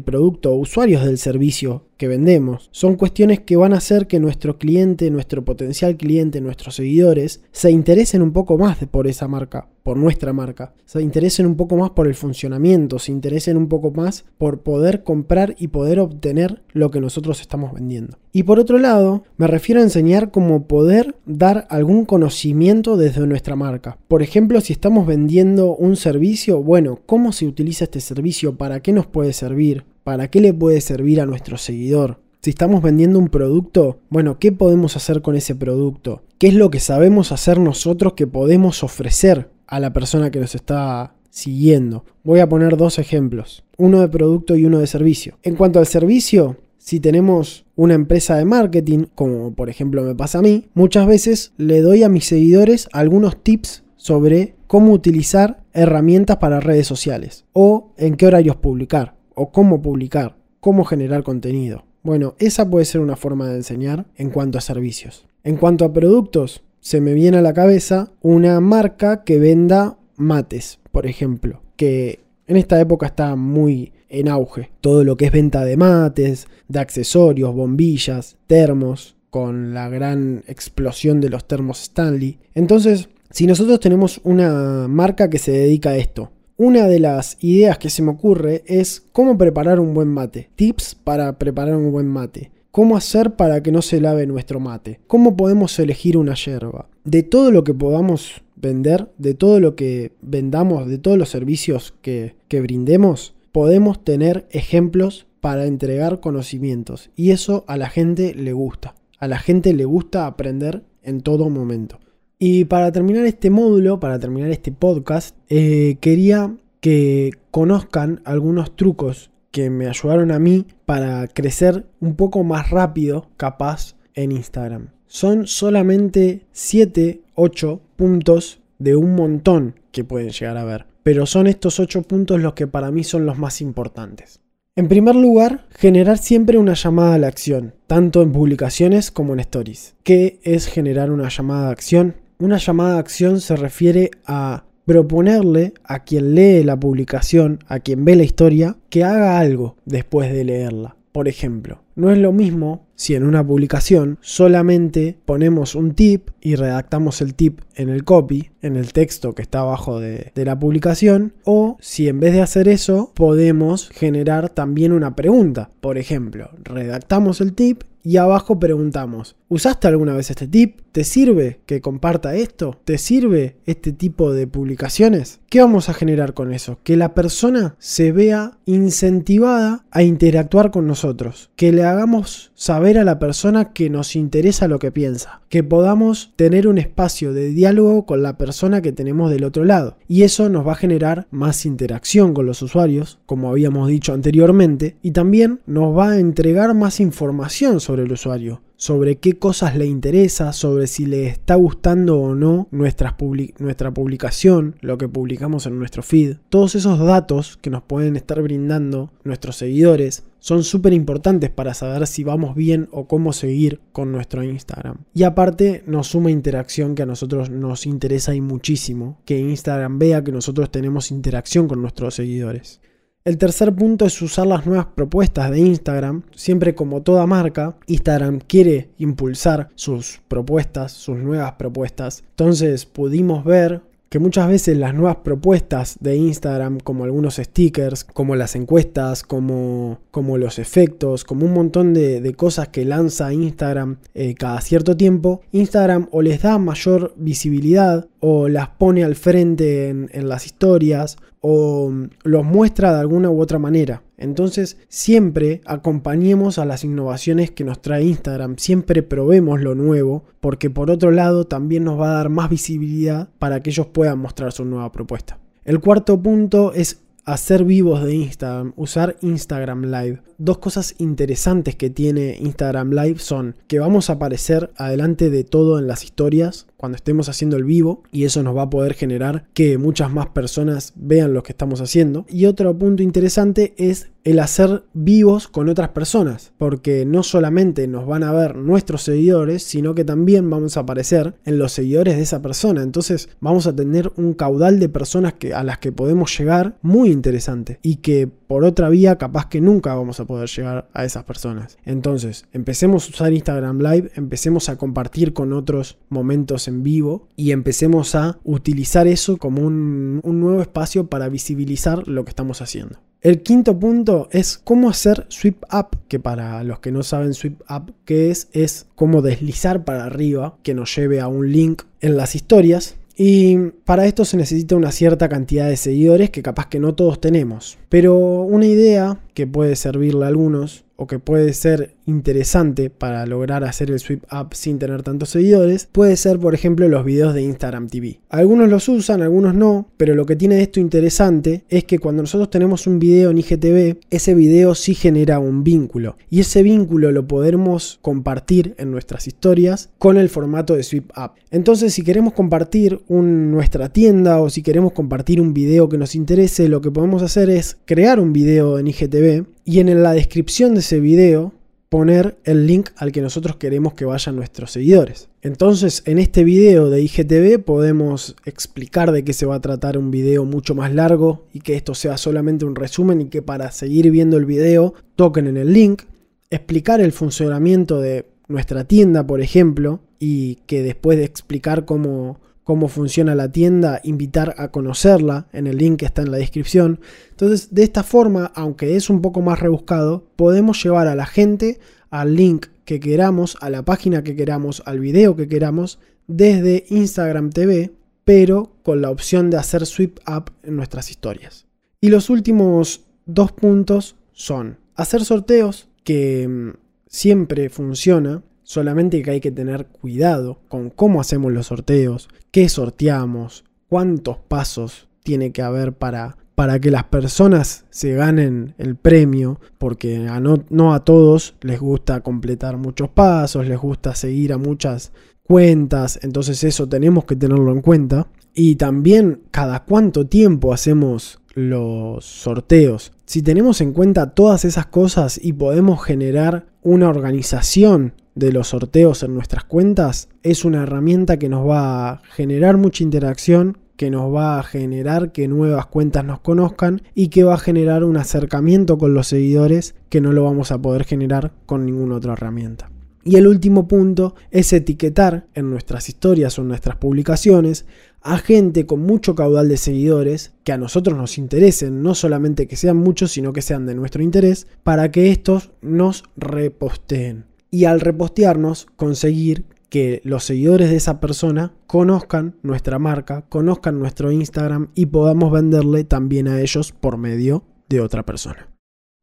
producto 0.00 0.52
o 0.52 0.56
usuarios 0.56 1.04
del 1.04 1.18
servicio 1.18 1.84
que 1.96 2.08
vendemos. 2.08 2.68
Son 2.72 2.96
cuestiones 2.96 3.40
que 3.40 3.56
van 3.56 3.72
a 3.72 3.78
hacer 3.78 4.06
que 4.06 4.20
nuestro 4.20 4.58
cliente, 4.58 5.10
nuestro 5.10 5.44
potencial 5.44 5.96
cliente, 5.96 6.40
nuestros 6.40 6.76
seguidores 6.76 7.42
se 7.52 7.70
interesen 7.70 8.22
un 8.22 8.32
poco 8.32 8.58
más 8.58 8.78
por 8.90 9.06
esa 9.06 9.28
marca, 9.28 9.68
por 9.82 9.96
nuestra 9.96 10.32
marca. 10.32 10.74
Se 10.84 11.00
interesen 11.02 11.46
un 11.46 11.56
poco 11.56 11.76
más 11.76 11.90
por 11.90 12.06
el 12.06 12.14
funcionamiento, 12.14 12.98
se 12.98 13.12
interesen 13.12 13.56
un 13.56 13.68
poco 13.68 13.90
más 13.90 14.24
por 14.36 14.60
poder 14.60 15.04
comprar 15.04 15.54
y 15.58 15.68
poder 15.68 16.00
obtener 16.00 16.62
lo 16.72 16.90
que 16.90 17.00
nosotros 17.00 17.40
estamos 17.40 17.72
vendiendo. 17.72 18.18
Y 18.32 18.42
por 18.42 18.60
otro 18.60 18.78
lado, 18.78 19.24
me 19.38 19.46
refiero 19.46 19.80
a 19.80 19.84
enseñar 19.84 20.30
cómo 20.30 20.66
poder 20.66 21.16
dar 21.24 21.66
algún 21.70 22.04
conocimiento 22.04 22.98
desde 22.98 23.26
nuestra 23.26 23.56
marca. 23.56 23.96
Por 24.08 24.22
ejemplo, 24.22 24.60
si 24.60 24.74
estamos 24.74 25.06
vendiendo 25.06 25.74
un 25.74 25.96
servicio, 25.96 26.62
bueno, 26.62 27.00
¿cómo 27.06 27.32
se 27.32 27.46
utiliza 27.46 27.84
este 27.84 28.00
servicio? 28.00 28.56
¿Para 28.56 28.80
qué 28.80 28.92
nos 28.92 29.06
puede 29.06 29.32
servir? 29.32 29.65
¿Para 30.04 30.28
qué 30.28 30.40
le 30.40 30.54
puede 30.54 30.80
servir 30.80 31.20
a 31.20 31.26
nuestro 31.26 31.56
seguidor? 31.58 32.20
Si 32.42 32.50
estamos 32.50 32.82
vendiendo 32.82 33.18
un 33.18 33.28
producto, 33.28 33.98
bueno, 34.08 34.38
¿qué 34.38 34.52
podemos 34.52 34.96
hacer 34.96 35.20
con 35.20 35.36
ese 35.36 35.54
producto? 35.54 36.22
¿Qué 36.38 36.48
es 36.48 36.54
lo 36.54 36.70
que 36.70 36.80
sabemos 36.80 37.32
hacer 37.32 37.58
nosotros 37.58 38.12
que 38.12 38.26
podemos 38.26 38.84
ofrecer 38.84 39.50
a 39.66 39.80
la 39.80 39.92
persona 39.92 40.30
que 40.30 40.40
nos 40.40 40.54
está 40.54 41.14
siguiendo. 41.36 42.04
Voy 42.24 42.40
a 42.40 42.48
poner 42.48 42.76
dos 42.76 42.98
ejemplos, 42.98 43.62
uno 43.76 44.00
de 44.00 44.08
producto 44.08 44.56
y 44.56 44.64
uno 44.64 44.78
de 44.78 44.86
servicio. 44.86 45.38
En 45.42 45.54
cuanto 45.54 45.78
al 45.78 45.86
servicio, 45.86 46.56
si 46.78 46.98
tenemos 46.98 47.66
una 47.74 47.94
empresa 47.94 48.36
de 48.36 48.46
marketing, 48.46 49.06
como 49.14 49.52
por 49.54 49.68
ejemplo 49.68 50.02
me 50.02 50.14
pasa 50.14 50.38
a 50.38 50.42
mí, 50.42 50.66
muchas 50.74 51.06
veces 51.06 51.52
le 51.58 51.82
doy 51.82 52.04
a 52.04 52.08
mis 52.08 52.24
seguidores 52.26 52.88
algunos 52.92 53.42
tips 53.42 53.84
sobre 53.96 54.54
cómo 54.66 54.92
utilizar 54.92 55.62
herramientas 55.74 56.38
para 56.38 56.60
redes 56.60 56.86
sociales, 56.86 57.44
o 57.52 57.92
en 57.98 58.16
qué 58.16 58.26
horarios 58.26 58.56
publicar, 58.56 59.15
o 59.36 59.52
cómo 59.52 59.80
publicar, 59.80 60.36
cómo 60.58 60.84
generar 60.84 61.22
contenido. 61.22 61.84
Bueno, 62.02 62.34
esa 62.38 62.68
puede 62.68 62.84
ser 62.84 63.00
una 63.00 63.14
forma 63.14 63.48
de 63.48 63.56
enseñar 63.56 64.06
en 64.16 64.30
cuanto 64.30 64.58
a 64.58 64.60
servicios. 64.60 65.26
En 65.44 65.56
cuanto 65.56 65.84
a 65.84 65.92
productos, 65.92 66.64
se 66.80 67.00
me 67.00 67.14
viene 67.14 67.38
a 67.38 67.42
la 67.42 67.54
cabeza 67.54 68.10
una 68.22 68.60
marca 68.60 69.22
que 69.22 69.38
venda 69.38 69.98
mates, 70.16 70.80
por 70.90 71.06
ejemplo, 71.06 71.62
que 71.76 72.20
en 72.46 72.56
esta 72.56 72.80
época 72.80 73.06
está 73.06 73.36
muy 73.36 73.92
en 74.08 74.28
auge. 74.28 74.70
Todo 74.80 75.04
lo 75.04 75.16
que 75.16 75.26
es 75.26 75.32
venta 75.32 75.64
de 75.64 75.76
mates, 75.76 76.46
de 76.68 76.78
accesorios, 76.80 77.54
bombillas, 77.54 78.36
termos, 78.46 79.16
con 79.30 79.74
la 79.74 79.88
gran 79.88 80.44
explosión 80.46 81.20
de 81.20 81.28
los 81.28 81.46
termos 81.46 81.82
Stanley. 81.82 82.38
Entonces, 82.54 83.08
si 83.30 83.46
nosotros 83.46 83.80
tenemos 83.80 84.20
una 84.24 84.88
marca 84.88 85.28
que 85.28 85.38
se 85.38 85.52
dedica 85.52 85.90
a 85.90 85.96
esto, 85.96 86.30
una 86.58 86.86
de 86.86 87.00
las 87.00 87.36
ideas 87.40 87.78
que 87.78 87.90
se 87.90 88.02
me 88.02 88.12
ocurre 88.12 88.62
es 88.66 89.04
cómo 89.12 89.36
preparar 89.36 89.78
un 89.78 89.92
buen 89.92 90.08
mate. 90.08 90.48
Tips 90.56 90.94
para 90.94 91.38
preparar 91.38 91.76
un 91.76 91.92
buen 91.92 92.08
mate. 92.08 92.50
¿Cómo 92.70 92.96
hacer 92.96 93.36
para 93.36 93.62
que 93.62 93.72
no 93.72 93.82
se 93.82 94.00
lave 94.00 94.26
nuestro 94.26 94.60
mate? 94.60 95.00
¿Cómo 95.06 95.36
podemos 95.36 95.78
elegir 95.78 96.16
una 96.16 96.34
yerba? 96.34 96.88
De 97.04 97.22
todo 97.22 97.50
lo 97.50 97.64
que 97.64 97.74
podamos 97.74 98.42
vender, 98.54 99.10
de 99.18 99.34
todo 99.34 99.60
lo 99.60 99.76
que 99.76 100.12
vendamos, 100.22 100.88
de 100.88 100.98
todos 100.98 101.18
los 101.18 101.28
servicios 101.28 101.94
que, 102.00 102.36
que 102.48 102.60
brindemos, 102.60 103.34
podemos 103.52 104.02
tener 104.02 104.46
ejemplos 104.50 105.26
para 105.40 105.66
entregar 105.66 106.20
conocimientos. 106.20 107.10
Y 107.16 107.30
eso 107.30 107.64
a 107.66 107.76
la 107.76 107.88
gente 107.88 108.34
le 108.34 108.52
gusta. 108.52 108.94
A 109.18 109.28
la 109.28 109.38
gente 109.38 109.72
le 109.72 109.84
gusta 109.84 110.26
aprender 110.26 110.84
en 111.02 111.20
todo 111.20 111.48
momento. 111.48 111.98
Y 112.38 112.66
para 112.66 112.92
terminar 112.92 113.24
este 113.24 113.48
módulo, 113.48 113.98
para 113.98 114.18
terminar 114.18 114.50
este 114.50 114.70
podcast, 114.70 115.34
eh, 115.48 115.96
quería 116.00 116.54
que 116.80 117.30
conozcan 117.50 118.20
algunos 118.24 118.76
trucos 118.76 119.30
que 119.50 119.70
me 119.70 119.88
ayudaron 119.88 120.30
a 120.30 120.38
mí 120.38 120.66
para 120.84 121.28
crecer 121.28 121.86
un 121.98 122.14
poco 122.14 122.44
más 122.44 122.70
rápido, 122.70 123.30
capaz, 123.38 123.96
en 124.14 124.32
Instagram. 124.32 124.90
Son 125.06 125.46
solamente 125.46 126.42
7, 126.52 127.22
8 127.34 127.80
puntos 127.96 128.60
de 128.78 128.96
un 128.96 129.14
montón 129.14 129.80
que 129.90 130.04
pueden 130.04 130.28
llegar 130.28 130.58
a 130.58 130.64
ver. 130.64 130.86
Pero 131.02 131.24
son 131.24 131.46
estos 131.46 131.80
8 131.80 132.02
puntos 132.02 132.40
los 132.42 132.52
que 132.52 132.66
para 132.66 132.90
mí 132.90 133.02
son 133.02 133.24
los 133.24 133.38
más 133.38 133.62
importantes. 133.62 134.40
En 134.74 134.88
primer 134.88 135.16
lugar, 135.16 135.66
generar 135.70 136.18
siempre 136.18 136.58
una 136.58 136.74
llamada 136.74 137.14
a 137.14 137.18
la 137.18 137.28
acción, 137.28 137.74
tanto 137.86 138.20
en 138.20 138.32
publicaciones 138.32 139.10
como 139.10 139.32
en 139.32 139.40
stories. 139.40 139.94
¿Qué 140.02 140.38
es 140.42 140.66
generar 140.66 141.10
una 141.10 141.30
llamada 141.30 141.68
a 141.68 141.70
acción? 141.70 142.25
Una 142.38 142.58
llamada 142.58 142.96
a 142.96 142.98
acción 142.98 143.40
se 143.40 143.56
refiere 143.56 144.10
a 144.26 144.64
proponerle 144.84 145.72
a 145.84 146.04
quien 146.04 146.34
lee 146.34 146.62
la 146.64 146.78
publicación, 146.78 147.60
a 147.66 147.80
quien 147.80 148.04
ve 148.04 148.14
la 148.14 148.24
historia, 148.24 148.76
que 148.90 149.04
haga 149.04 149.38
algo 149.38 149.76
después 149.86 150.30
de 150.30 150.44
leerla. 150.44 150.96
Por 151.12 151.28
ejemplo, 151.28 151.80
no 151.94 152.12
es 152.12 152.18
lo 152.18 152.30
mismo 152.30 152.84
si 152.94 153.14
en 153.14 153.24
una 153.24 153.42
publicación 153.46 154.18
solamente 154.20 155.16
ponemos 155.24 155.74
un 155.74 155.94
tip 155.94 156.28
y 156.42 156.56
redactamos 156.56 157.22
el 157.22 157.34
tip 157.34 157.60
en 157.74 157.88
el 157.88 158.04
copy, 158.04 158.50
en 158.60 158.76
el 158.76 158.92
texto 158.92 159.34
que 159.34 159.40
está 159.40 159.60
abajo 159.60 159.98
de, 159.98 160.30
la 160.34 160.58
publicación, 160.58 161.32
o 161.44 161.65
si 161.80 162.08
en 162.08 162.20
vez 162.20 162.32
de 162.32 162.42
hacer 162.42 162.68
eso 162.68 163.12
podemos 163.14 163.88
generar 163.90 164.48
también 164.48 164.92
una 164.92 165.16
pregunta. 165.16 165.70
Por 165.80 165.98
ejemplo, 165.98 166.50
redactamos 166.64 167.40
el 167.40 167.54
tip 167.54 167.82
y 168.06 168.18
abajo 168.18 168.60
preguntamos, 168.60 169.34
¿usaste 169.48 169.88
alguna 169.88 170.14
vez 170.14 170.30
este 170.30 170.46
tip? 170.46 170.78
¿Te 170.92 171.02
sirve 171.02 171.58
que 171.66 171.80
comparta 171.80 172.36
esto? 172.36 172.78
¿Te 172.84 172.98
sirve 172.98 173.56
este 173.66 173.90
tipo 173.90 174.32
de 174.32 174.46
publicaciones? 174.46 175.40
¿Qué 175.48 175.60
vamos 175.60 175.88
a 175.88 175.92
generar 175.92 176.32
con 176.32 176.52
eso? 176.52 176.78
Que 176.84 176.96
la 176.96 177.14
persona 177.14 177.74
se 177.80 178.12
vea 178.12 178.58
incentivada 178.64 179.84
a 179.90 180.04
interactuar 180.04 180.70
con 180.70 180.86
nosotros, 180.86 181.50
que 181.56 181.72
le 181.72 181.82
hagamos 181.82 182.52
saber 182.54 182.96
a 182.96 183.04
la 183.04 183.18
persona 183.18 183.72
que 183.72 183.90
nos 183.90 184.14
interesa 184.14 184.68
lo 184.68 184.78
que 184.78 184.92
piensa, 184.92 185.40
que 185.48 185.64
podamos 185.64 186.32
tener 186.36 186.68
un 186.68 186.78
espacio 186.78 187.32
de 187.32 187.48
diálogo 187.48 188.06
con 188.06 188.22
la 188.22 188.38
persona 188.38 188.82
que 188.82 188.92
tenemos 188.92 189.32
del 189.32 189.42
otro 189.42 189.64
lado. 189.64 189.98
Y 190.06 190.22
eso 190.22 190.48
nos 190.48 190.64
va 190.64 190.72
a 190.72 190.76
generar 190.76 191.26
más 191.32 191.65
interacción 191.66 192.32
con 192.32 192.46
los 192.46 192.62
usuarios, 192.62 193.18
como 193.26 193.50
habíamos 193.50 193.88
dicho 193.88 194.12
anteriormente, 194.12 194.96
y 195.02 195.10
también 195.10 195.60
nos 195.66 195.96
va 195.96 196.10
a 196.10 196.18
entregar 196.18 196.74
más 196.74 197.00
información 197.00 197.80
sobre 197.80 198.04
el 198.04 198.12
usuario, 198.12 198.62
sobre 198.76 199.16
qué 199.16 199.38
cosas 199.38 199.76
le 199.76 199.86
interesa, 199.86 200.52
sobre 200.52 200.86
si 200.86 201.06
le 201.06 201.26
está 201.26 201.54
gustando 201.54 202.18
o 202.18 202.34
no 202.34 202.68
nuestra 202.70 203.16
publicación, 203.16 204.76
lo 204.80 204.98
que 204.98 205.08
publicamos 205.08 205.66
en 205.66 205.78
nuestro 205.78 206.02
feed. 206.02 206.36
Todos 206.48 206.74
esos 206.74 206.98
datos 206.98 207.56
que 207.56 207.70
nos 207.70 207.82
pueden 207.82 208.16
estar 208.16 208.40
brindando 208.42 209.10
nuestros 209.24 209.56
seguidores 209.56 210.24
son 210.38 210.62
súper 210.62 210.92
importantes 210.92 211.50
para 211.50 211.74
saber 211.74 212.06
si 212.06 212.22
vamos 212.22 212.54
bien 212.54 212.88
o 212.92 213.08
cómo 213.08 213.32
seguir 213.32 213.80
con 213.92 214.12
nuestro 214.12 214.44
Instagram. 214.44 214.98
Y 215.12 215.24
aparte 215.24 215.82
nos 215.86 216.08
suma 216.08 216.30
interacción 216.30 216.94
que 216.94 217.02
a 217.02 217.06
nosotros 217.06 217.50
nos 217.50 217.86
interesa 217.86 218.34
y 218.34 218.40
muchísimo, 218.40 219.18
que 219.24 219.38
Instagram 219.38 219.98
vea 219.98 220.22
que 220.22 220.32
nosotros 220.32 220.70
tenemos 220.70 221.10
interacción 221.10 221.66
con 221.66 221.82
nuestros 221.82 222.14
seguidores. 222.14 222.80
El 223.26 223.38
tercer 223.38 223.74
punto 223.74 224.06
es 224.06 224.22
usar 224.22 224.46
las 224.46 224.66
nuevas 224.66 224.86
propuestas 224.94 225.50
de 225.50 225.58
Instagram. 225.58 226.22
Siempre 226.36 226.76
como 226.76 227.02
toda 227.02 227.26
marca, 227.26 227.76
Instagram 227.88 228.38
quiere 228.38 228.90
impulsar 228.98 229.68
sus 229.74 230.20
propuestas, 230.28 230.92
sus 230.92 231.18
nuevas 231.18 231.54
propuestas. 231.54 232.22
Entonces 232.30 232.86
pudimos 232.86 233.44
ver 233.44 233.82
que 234.08 234.18
muchas 234.18 234.48
veces 234.48 234.78
las 234.78 234.94
nuevas 234.94 235.16
propuestas 235.16 235.96
de 236.00 236.16
Instagram, 236.16 236.78
como 236.78 237.04
algunos 237.04 237.36
stickers, 237.36 238.04
como 238.04 238.36
las 238.36 238.54
encuestas, 238.54 239.22
como, 239.22 240.00
como 240.10 240.38
los 240.38 240.58
efectos, 240.58 241.24
como 241.24 241.46
un 241.46 241.54
montón 241.54 241.92
de, 241.94 242.34
cosas 242.36 242.68
que 242.68 242.84
lanza 242.84 243.32
Instagram 243.32 243.96
eh, 244.14 244.34
cada 244.34 244.60
cierto 244.60 244.96
tiempo, 244.96 245.40
Instagram 245.52 246.08
o 246.12 246.22
les 246.22 246.42
da 246.42 246.58
mayor 246.58 247.14
visibilidad 247.16 248.08
o 248.20 248.48
las 248.48 248.68
pone 248.68 249.04
al 249.04 249.16
frente 249.16 249.88
en, 249.88 250.10
en 250.12 250.28
las 250.28 250.46
historias 250.46 251.16
o 251.40 251.92
los 252.22 252.44
muestra 252.44 252.92
de 252.92 253.00
alguna 253.00 253.30
u 253.30 253.40
otra 253.40 253.58
manera. 253.58 254.02
Entonces 254.18 254.78
siempre 254.88 255.60
acompañemos 255.66 256.58
a 256.58 256.64
las 256.64 256.84
innovaciones 256.84 257.50
que 257.50 257.64
nos 257.64 257.82
trae 257.82 258.04
Instagram, 258.04 258.56
siempre 258.56 259.02
probemos 259.02 259.60
lo 259.60 259.74
nuevo, 259.74 260.24
porque 260.40 260.70
por 260.70 260.90
otro 260.90 261.10
lado 261.10 261.46
también 261.46 261.84
nos 261.84 262.00
va 262.00 262.10
a 262.10 262.14
dar 262.14 262.28
más 262.28 262.48
visibilidad 262.48 263.28
para 263.38 263.62
que 263.62 263.70
ellos 263.70 263.86
puedan 263.86 264.18
mostrar 264.18 264.52
su 264.52 264.64
nueva 264.64 264.90
propuesta. 264.92 265.38
El 265.64 265.80
cuarto 265.80 266.20
punto 266.22 266.72
es 266.72 267.02
hacer 267.26 267.64
vivos 267.64 268.04
de 268.04 268.14
Instagram, 268.14 268.72
usar 268.76 269.16
Instagram 269.20 269.86
Live. 269.86 270.22
Dos 270.38 270.58
cosas 270.58 270.94
interesantes 270.98 271.74
que 271.74 271.90
tiene 271.90 272.38
Instagram 272.40 272.92
Live 272.92 273.18
son 273.18 273.56
que 273.66 273.80
vamos 273.80 274.08
a 274.08 274.14
aparecer 274.14 274.70
adelante 274.76 275.28
de 275.28 275.42
todo 275.42 275.78
en 275.78 275.88
las 275.88 276.04
historias 276.04 276.68
cuando 276.76 276.96
estemos 276.96 277.28
haciendo 277.28 277.56
el 277.56 277.64
vivo 277.64 278.04
y 278.12 278.24
eso 278.24 278.42
nos 278.42 278.56
va 278.56 278.62
a 278.62 278.70
poder 278.70 278.94
generar 278.94 279.46
que 279.54 279.76
muchas 279.76 280.10
más 280.10 280.28
personas 280.28 280.92
vean 280.94 281.34
lo 281.34 281.42
que 281.42 281.52
estamos 281.52 281.80
haciendo. 281.80 282.26
Y 282.28 282.46
otro 282.46 282.78
punto 282.78 283.02
interesante 283.02 283.74
es 283.76 284.08
el 284.26 284.40
hacer 284.40 284.82
vivos 284.92 285.46
con 285.46 285.68
otras 285.68 285.90
personas, 285.90 286.52
porque 286.58 287.06
no 287.06 287.22
solamente 287.22 287.86
nos 287.86 288.08
van 288.08 288.24
a 288.24 288.32
ver 288.32 288.56
nuestros 288.56 289.02
seguidores, 289.02 289.62
sino 289.62 289.94
que 289.94 290.04
también 290.04 290.50
vamos 290.50 290.76
a 290.76 290.80
aparecer 290.80 291.34
en 291.44 291.58
los 291.58 291.70
seguidores 291.70 292.16
de 292.16 292.22
esa 292.22 292.42
persona. 292.42 292.82
Entonces 292.82 293.28
vamos 293.38 293.68
a 293.68 293.76
tener 293.76 294.10
un 294.16 294.34
caudal 294.34 294.80
de 294.80 294.88
personas 294.88 295.34
que, 295.34 295.54
a 295.54 295.62
las 295.62 295.78
que 295.78 295.92
podemos 295.92 296.36
llegar 296.36 296.76
muy 296.82 297.12
interesante 297.12 297.78
y 297.82 297.96
que 297.96 298.26
por 298.26 298.64
otra 298.64 298.88
vía 298.88 299.16
capaz 299.16 299.46
que 299.46 299.60
nunca 299.60 299.94
vamos 299.94 300.18
a 300.18 300.24
poder 300.24 300.48
llegar 300.48 300.88
a 300.92 301.04
esas 301.04 301.22
personas. 301.22 301.78
Entonces, 301.84 302.46
empecemos 302.52 303.06
a 303.06 303.10
usar 303.10 303.32
Instagram 303.32 303.78
Live, 303.78 304.10
empecemos 304.16 304.68
a 304.68 304.76
compartir 304.76 305.34
con 305.34 305.52
otros 305.52 305.98
momentos 306.08 306.66
en 306.66 306.82
vivo 306.82 307.28
y 307.36 307.52
empecemos 307.52 308.16
a 308.16 308.40
utilizar 308.42 309.06
eso 309.06 309.36
como 309.36 309.62
un, 309.62 310.20
un 310.24 310.40
nuevo 310.40 310.60
espacio 310.62 311.06
para 311.06 311.28
visibilizar 311.28 312.08
lo 312.08 312.24
que 312.24 312.30
estamos 312.30 312.60
haciendo. 312.60 312.98
El 313.26 313.42
quinto 313.42 313.76
punto 313.76 314.28
es 314.30 314.56
cómo 314.56 314.88
hacer 314.88 315.26
sweep 315.30 315.64
up, 315.72 315.98
que 316.06 316.20
para 316.20 316.62
los 316.62 316.78
que 316.78 316.92
no 316.92 317.02
saben 317.02 317.34
sweep 317.34 317.60
up 317.68 317.92
qué 318.04 318.30
es, 318.30 318.46
es 318.52 318.86
cómo 318.94 319.20
deslizar 319.20 319.84
para 319.84 320.04
arriba, 320.04 320.56
que 320.62 320.74
nos 320.74 320.94
lleve 320.94 321.18
a 321.18 321.26
un 321.26 321.50
link 321.50 321.82
en 322.00 322.16
las 322.16 322.36
historias. 322.36 322.94
Y 323.16 323.56
para 323.84 324.06
esto 324.06 324.24
se 324.24 324.36
necesita 324.36 324.76
una 324.76 324.92
cierta 324.92 325.28
cantidad 325.28 325.68
de 325.68 325.76
seguidores 325.76 326.30
que 326.30 326.44
capaz 326.44 326.68
que 326.68 326.78
no 326.78 326.94
todos 326.94 327.20
tenemos. 327.20 327.78
Pero 327.88 328.16
una 328.16 328.66
idea 328.66 329.18
que 329.36 329.46
puede 329.46 329.76
servirle 329.76 330.24
a 330.24 330.28
algunos 330.28 330.86
o 330.96 331.06
que 331.06 331.18
puede 331.18 331.52
ser 331.52 331.94
interesante 332.06 332.88
para 332.88 333.26
lograr 333.26 333.64
hacer 333.64 333.90
el 333.90 333.98
sweep 334.00 334.24
up 334.32 334.54
sin 334.54 334.78
tener 334.78 335.02
tantos 335.02 335.28
seguidores, 335.28 335.88
puede 335.92 336.16
ser 336.16 336.38
por 336.38 336.54
ejemplo 336.54 336.88
los 336.88 337.04
videos 337.04 337.34
de 337.34 337.42
Instagram 337.42 337.88
TV. 337.88 338.20
Algunos 338.30 338.70
los 338.70 338.88
usan, 338.88 339.20
algunos 339.20 339.54
no, 339.54 339.90
pero 339.98 340.14
lo 340.14 340.24
que 340.24 340.36
tiene 340.36 340.62
esto 340.62 340.80
interesante 340.80 341.64
es 341.68 341.84
que 341.84 341.98
cuando 341.98 342.22
nosotros 342.22 342.48
tenemos 342.48 342.86
un 342.86 342.98
video 342.98 343.30
en 343.30 343.38
IGTV, 343.38 343.98
ese 344.08 344.34
video 344.34 344.74
sí 344.74 344.94
genera 344.94 345.38
un 345.38 345.64
vínculo 345.64 346.16
y 346.30 346.40
ese 346.40 346.62
vínculo 346.62 347.12
lo 347.12 347.28
podemos 347.28 347.98
compartir 348.00 348.74
en 348.78 348.90
nuestras 348.90 349.26
historias 349.26 349.90
con 349.98 350.16
el 350.16 350.30
formato 350.30 350.74
de 350.74 350.82
sweep 350.82 351.10
up. 351.10 351.32
Entonces 351.50 351.92
si 351.92 352.02
queremos 352.02 352.32
compartir 352.32 353.02
nuestra 353.08 353.90
tienda 353.90 354.40
o 354.40 354.48
si 354.48 354.62
queremos 354.62 354.92
compartir 354.92 355.42
un 355.42 355.52
video 355.52 355.90
que 355.90 355.98
nos 355.98 356.14
interese, 356.14 356.70
lo 356.70 356.80
que 356.80 356.90
podemos 356.90 357.22
hacer 357.22 357.50
es 357.50 357.76
crear 357.84 358.18
un 358.18 358.32
video 358.32 358.78
en 358.78 358.86
IGTV 358.86 359.25
y 359.64 359.80
en 359.80 360.02
la 360.02 360.12
descripción 360.12 360.74
de 360.74 360.80
ese 360.80 361.00
video 361.00 361.52
poner 361.88 362.36
el 362.44 362.66
link 362.66 362.90
al 362.96 363.12
que 363.12 363.22
nosotros 363.22 363.56
queremos 363.56 363.94
que 363.94 364.04
vayan 364.04 364.36
nuestros 364.36 364.72
seguidores. 364.72 365.28
Entonces, 365.42 366.02
en 366.06 366.18
este 366.18 366.44
video 366.44 366.90
de 366.90 367.00
IGTV 367.02 367.62
podemos 367.62 368.36
explicar 368.44 369.12
de 369.12 369.24
qué 369.24 369.32
se 369.32 369.46
va 369.46 369.56
a 369.56 369.60
tratar 369.60 369.96
un 369.96 370.10
video 370.10 370.44
mucho 370.44 370.74
más 370.74 370.92
largo 370.92 371.46
y 371.52 371.60
que 371.60 371.74
esto 371.74 371.94
sea 371.94 372.16
solamente 372.16 372.64
un 372.64 372.74
resumen 372.74 373.20
y 373.20 373.24
que 373.26 373.42
para 373.42 373.70
seguir 373.70 374.10
viendo 374.10 374.36
el 374.36 374.46
video 374.46 374.94
toquen 375.14 375.46
en 375.46 375.56
el 375.56 375.72
link, 375.72 376.02
explicar 376.50 377.00
el 377.00 377.12
funcionamiento 377.12 378.00
de 378.00 378.26
nuestra 378.48 378.84
tienda, 378.84 379.26
por 379.26 379.40
ejemplo, 379.40 380.00
y 380.18 380.56
que 380.66 380.82
después 380.82 381.18
de 381.18 381.24
explicar 381.24 381.84
cómo 381.84 382.40
cómo 382.66 382.88
funciona 382.88 383.36
la 383.36 383.52
tienda, 383.52 384.00
invitar 384.02 384.56
a 384.58 384.72
conocerla 384.72 385.46
en 385.52 385.68
el 385.68 385.76
link 385.76 386.00
que 386.00 386.06
está 386.06 386.22
en 386.22 386.32
la 386.32 386.38
descripción. 386.38 386.98
Entonces, 387.30 387.72
de 387.72 387.84
esta 387.84 388.02
forma, 388.02 388.50
aunque 388.56 388.96
es 388.96 389.08
un 389.08 389.22
poco 389.22 389.40
más 389.40 389.60
rebuscado, 389.60 390.24
podemos 390.34 390.82
llevar 390.82 391.06
a 391.06 391.14
la 391.14 391.26
gente 391.26 391.78
al 392.10 392.34
link 392.34 392.66
que 392.84 392.98
queramos, 392.98 393.56
a 393.60 393.70
la 393.70 393.84
página 393.84 394.24
que 394.24 394.34
queramos, 394.34 394.82
al 394.84 394.98
video 394.98 395.36
que 395.36 395.46
queramos, 395.46 396.00
desde 396.26 396.86
Instagram 396.88 397.50
TV, 397.50 397.92
pero 398.24 398.72
con 398.82 399.00
la 399.00 399.10
opción 399.10 399.48
de 399.48 399.58
hacer 399.58 399.86
sweep 399.86 400.18
up 400.28 400.50
en 400.64 400.74
nuestras 400.74 401.08
historias. 401.08 401.66
Y 402.00 402.08
los 402.08 402.30
últimos 402.30 403.04
dos 403.26 403.52
puntos 403.52 404.16
son 404.32 404.78
hacer 404.96 405.24
sorteos, 405.24 405.88
que 406.02 406.48
mm, 406.48 406.70
siempre 407.06 407.70
funciona, 407.70 408.42
Solamente 408.66 409.22
que 409.22 409.30
hay 409.30 409.40
que 409.40 409.52
tener 409.52 409.86
cuidado 409.86 410.58
con 410.66 410.90
cómo 410.90 411.20
hacemos 411.20 411.52
los 411.52 411.68
sorteos, 411.68 412.28
qué 412.50 412.68
sorteamos, 412.68 413.64
cuántos 413.88 414.38
pasos 414.38 415.06
tiene 415.22 415.52
que 415.52 415.62
haber 415.62 415.92
para, 415.92 416.36
para 416.56 416.80
que 416.80 416.90
las 416.90 417.04
personas 417.04 417.84
se 417.90 418.14
ganen 418.14 418.74
el 418.78 418.96
premio, 418.96 419.60
porque 419.78 420.18
no, 420.18 420.64
no 420.68 420.94
a 420.94 421.04
todos 421.04 421.54
les 421.60 421.78
gusta 421.78 422.22
completar 422.22 422.76
muchos 422.76 423.08
pasos, 423.08 423.68
les 423.68 423.78
gusta 423.78 424.16
seguir 424.16 424.52
a 424.52 424.58
muchas 424.58 425.12
cuentas, 425.44 426.18
entonces 426.24 426.64
eso 426.64 426.88
tenemos 426.88 427.24
que 427.24 427.36
tenerlo 427.36 427.70
en 427.70 427.82
cuenta. 427.82 428.26
Y 428.52 428.74
también 428.74 429.42
cada 429.52 429.84
cuánto 429.84 430.26
tiempo 430.26 430.72
hacemos 430.72 431.38
los 431.54 432.24
sorteos. 432.24 433.12
Si 433.26 433.42
tenemos 433.42 433.80
en 433.80 433.92
cuenta 433.92 434.34
todas 434.34 434.64
esas 434.64 434.86
cosas 434.86 435.38
y 435.40 435.52
podemos 435.52 436.02
generar 436.02 436.66
una 436.82 437.08
organización 437.08 438.14
de 438.36 438.52
los 438.52 438.68
sorteos 438.68 439.24
en 439.24 439.34
nuestras 439.34 439.64
cuentas 439.64 440.28
es 440.44 440.64
una 440.64 440.84
herramienta 440.84 441.38
que 441.38 441.48
nos 441.48 441.66
va 441.66 442.08
a 442.08 442.22
generar 442.30 442.76
mucha 442.76 443.02
interacción, 443.02 443.78
que 443.96 444.10
nos 444.10 444.32
va 444.32 444.60
a 444.60 444.62
generar 444.62 445.32
que 445.32 445.48
nuevas 445.48 445.86
cuentas 445.86 446.24
nos 446.24 446.40
conozcan 446.40 447.02
y 447.14 447.28
que 447.28 447.44
va 447.44 447.54
a 447.54 447.58
generar 447.58 448.04
un 448.04 448.18
acercamiento 448.18 448.98
con 448.98 449.14
los 449.14 449.28
seguidores 449.28 449.94
que 450.10 450.20
no 450.20 450.32
lo 450.32 450.44
vamos 450.44 450.70
a 450.70 450.80
poder 450.80 451.04
generar 451.04 451.52
con 451.64 451.86
ninguna 451.86 452.16
otra 452.16 452.34
herramienta. 452.34 452.90
Y 453.24 453.36
el 453.36 453.48
último 453.48 453.88
punto 453.88 454.36
es 454.50 454.72
etiquetar 454.72 455.46
en 455.54 455.70
nuestras 455.70 456.08
historias 456.08 456.58
o 456.58 456.62
en 456.62 456.68
nuestras 456.68 456.96
publicaciones 456.96 457.86
a 458.20 458.38
gente 458.38 458.86
con 458.86 459.00
mucho 459.00 459.34
caudal 459.34 459.68
de 459.68 459.78
seguidores 459.78 460.52
que 460.62 460.72
a 460.72 460.78
nosotros 460.78 461.16
nos 461.16 461.38
interesen, 461.38 462.02
no 462.02 462.14
solamente 462.14 462.68
que 462.68 462.76
sean 462.76 462.98
muchos, 462.98 463.32
sino 463.32 463.52
que 463.52 463.62
sean 463.62 463.86
de 463.86 463.94
nuestro 463.94 464.22
interés, 464.22 464.68
para 464.84 465.10
que 465.10 465.30
estos 465.30 465.72
nos 465.80 466.24
reposteen 466.36 467.55
y 467.70 467.84
al 467.84 468.00
repostearnos 468.00 468.86
conseguir 468.96 469.64
que 469.88 470.20
los 470.24 470.44
seguidores 470.44 470.90
de 470.90 470.96
esa 470.96 471.20
persona 471.20 471.72
conozcan 471.86 472.56
nuestra 472.62 472.98
marca, 472.98 473.46
conozcan 473.48 473.98
nuestro 473.98 474.32
Instagram 474.32 474.88
y 474.94 475.06
podamos 475.06 475.52
venderle 475.52 476.04
también 476.04 476.48
a 476.48 476.60
ellos 476.60 476.92
por 476.92 477.16
medio 477.16 477.64
de 477.88 478.00
otra 478.00 478.24
persona. 478.24 478.68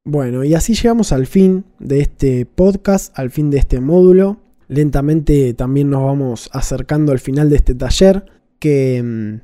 Bueno, 0.06 0.44
y 0.44 0.54
así 0.54 0.74
llegamos 0.74 1.12
al 1.12 1.28
fin 1.28 1.66
de 1.80 2.02
este 2.02 2.46
podcast, 2.46 3.18
al 3.18 3.30
fin 3.30 3.50
de 3.50 3.58
este 3.58 3.80
módulo. 3.80 4.42
Lentamente 4.68 5.54
también 5.54 5.90
nos 5.90 6.04
vamos 6.04 6.50
acercando 6.52 7.12
al 7.12 7.20
final 7.20 7.50
de 7.50 7.56
este 7.56 7.76
taller 7.76 8.26
que 8.60 9.02
mm, 9.02 9.42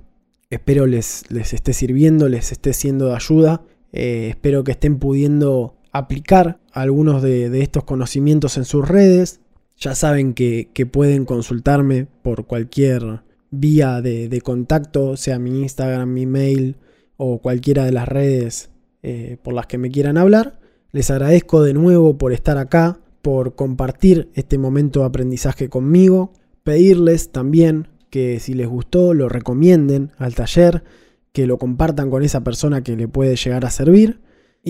espero 0.49 0.85
les, 0.85 1.23
les, 1.29 1.53
esté 1.53 1.73
sirviendo, 1.73 2.27
les 2.27 2.51
esté 2.51 2.73
siendo 2.73 3.07
de 3.07 3.15
ayuda. 3.15 3.61
Eh, 3.93 4.27
espero 4.29 4.63
que 4.63 4.71
estén 4.71 4.99
pudiendo 4.99 5.77
aplicar 5.91 6.58
algunos 6.71 7.21
de, 7.21 7.61
estos 7.61 7.83
conocimientos 7.83 8.57
en 8.57 8.65
sus 8.65 8.87
redes. 8.87 9.39
Ya 9.77 9.95
saben 9.95 10.33
que, 10.33 10.69
pueden 10.91 11.25
consultarme 11.25 12.07
por 12.21 12.45
cualquier 12.45 13.21
vía 13.51 14.01
de, 14.01 14.41
contacto, 14.43 15.17
sea 15.17 15.39
mi 15.39 15.61
Instagram, 15.61 16.11
mi 16.13 16.25
mail 16.25 16.77
o 17.17 17.39
cualquiera 17.39 17.85
de 17.85 17.91
las 17.91 18.07
redes 18.07 18.69
eh, 19.03 19.37
por 19.41 19.53
las 19.53 19.67
que 19.67 19.77
me 19.77 19.89
quieran 19.89 20.17
hablar. 20.17 20.59
Les 20.91 21.11
agradezco 21.11 21.63
de 21.63 21.73
nuevo 21.73 22.17
por 22.17 22.33
estar 22.33 22.57
acá, 22.57 22.99
por 23.21 23.55
compartir 23.55 24.29
este 24.33 24.57
momento 24.57 25.01
de 25.01 25.05
aprendizaje 25.05 25.69
conmigo. 25.69 26.33
Pedirles 26.63 27.31
también 27.31 27.87
que 28.09 28.39
si 28.39 28.53
les 28.53 28.67
gustó 28.67 29.13
lo 29.13 29.29
recomienden 29.29 30.11
al 30.17 30.35
taller, 30.35 30.83
que 31.31 31.47
lo 31.47 31.57
compartan 31.57 32.09
con 32.09 32.23
esa 32.23 32.43
persona 32.43 32.83
que 32.83 32.95
le 32.95 33.07
puede 33.07 33.35
llegar 33.35 33.65
a 33.65 33.69
servir. 33.69 34.19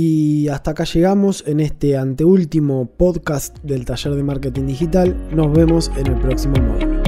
Y 0.01 0.47
hasta 0.47 0.71
acá 0.71 0.85
llegamos 0.85 1.43
en 1.45 1.59
este 1.59 1.97
anteúltimo 1.97 2.85
podcast 2.85 3.57
del 3.63 3.83
taller 3.83 4.15
de 4.15 4.23
marketing 4.23 4.65
digital. 4.67 5.13
Nos 5.35 5.51
vemos 5.51 5.91
en 5.97 6.07
el 6.07 6.15
próximo 6.21 6.53
módulo. 6.55 7.03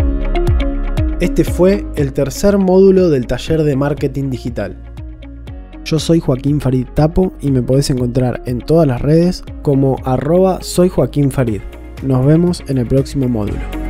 Este 1.21 1.45
fue 1.45 1.85
el 1.95 2.11
tercer 2.11 2.57
módulo 2.57 3.09
del 3.09 3.27
taller 3.27 3.63
de 3.63 3.77
marketing 3.77 4.29
digital. 4.29 4.75
Yo 5.85 5.99
soy 5.99 6.19
Joaquín 6.19 6.59
Farid 6.59 6.85
Tapo 6.93 7.31
y 7.39 7.49
me 7.49 7.63
podés 7.63 7.89
encontrar 7.91 8.43
en 8.45 8.59
todas 8.59 8.85
las 8.85 9.01
redes 9.01 9.45
como 9.61 9.95
arroba 10.03 10.61
soy 10.61 10.89
Joaquín 10.89 11.31
Farid. 11.31 11.61
Nos 12.03 12.25
vemos 12.25 12.61
en 12.67 12.77
el 12.77 12.87
próximo 12.87 13.29
módulo. 13.29 13.80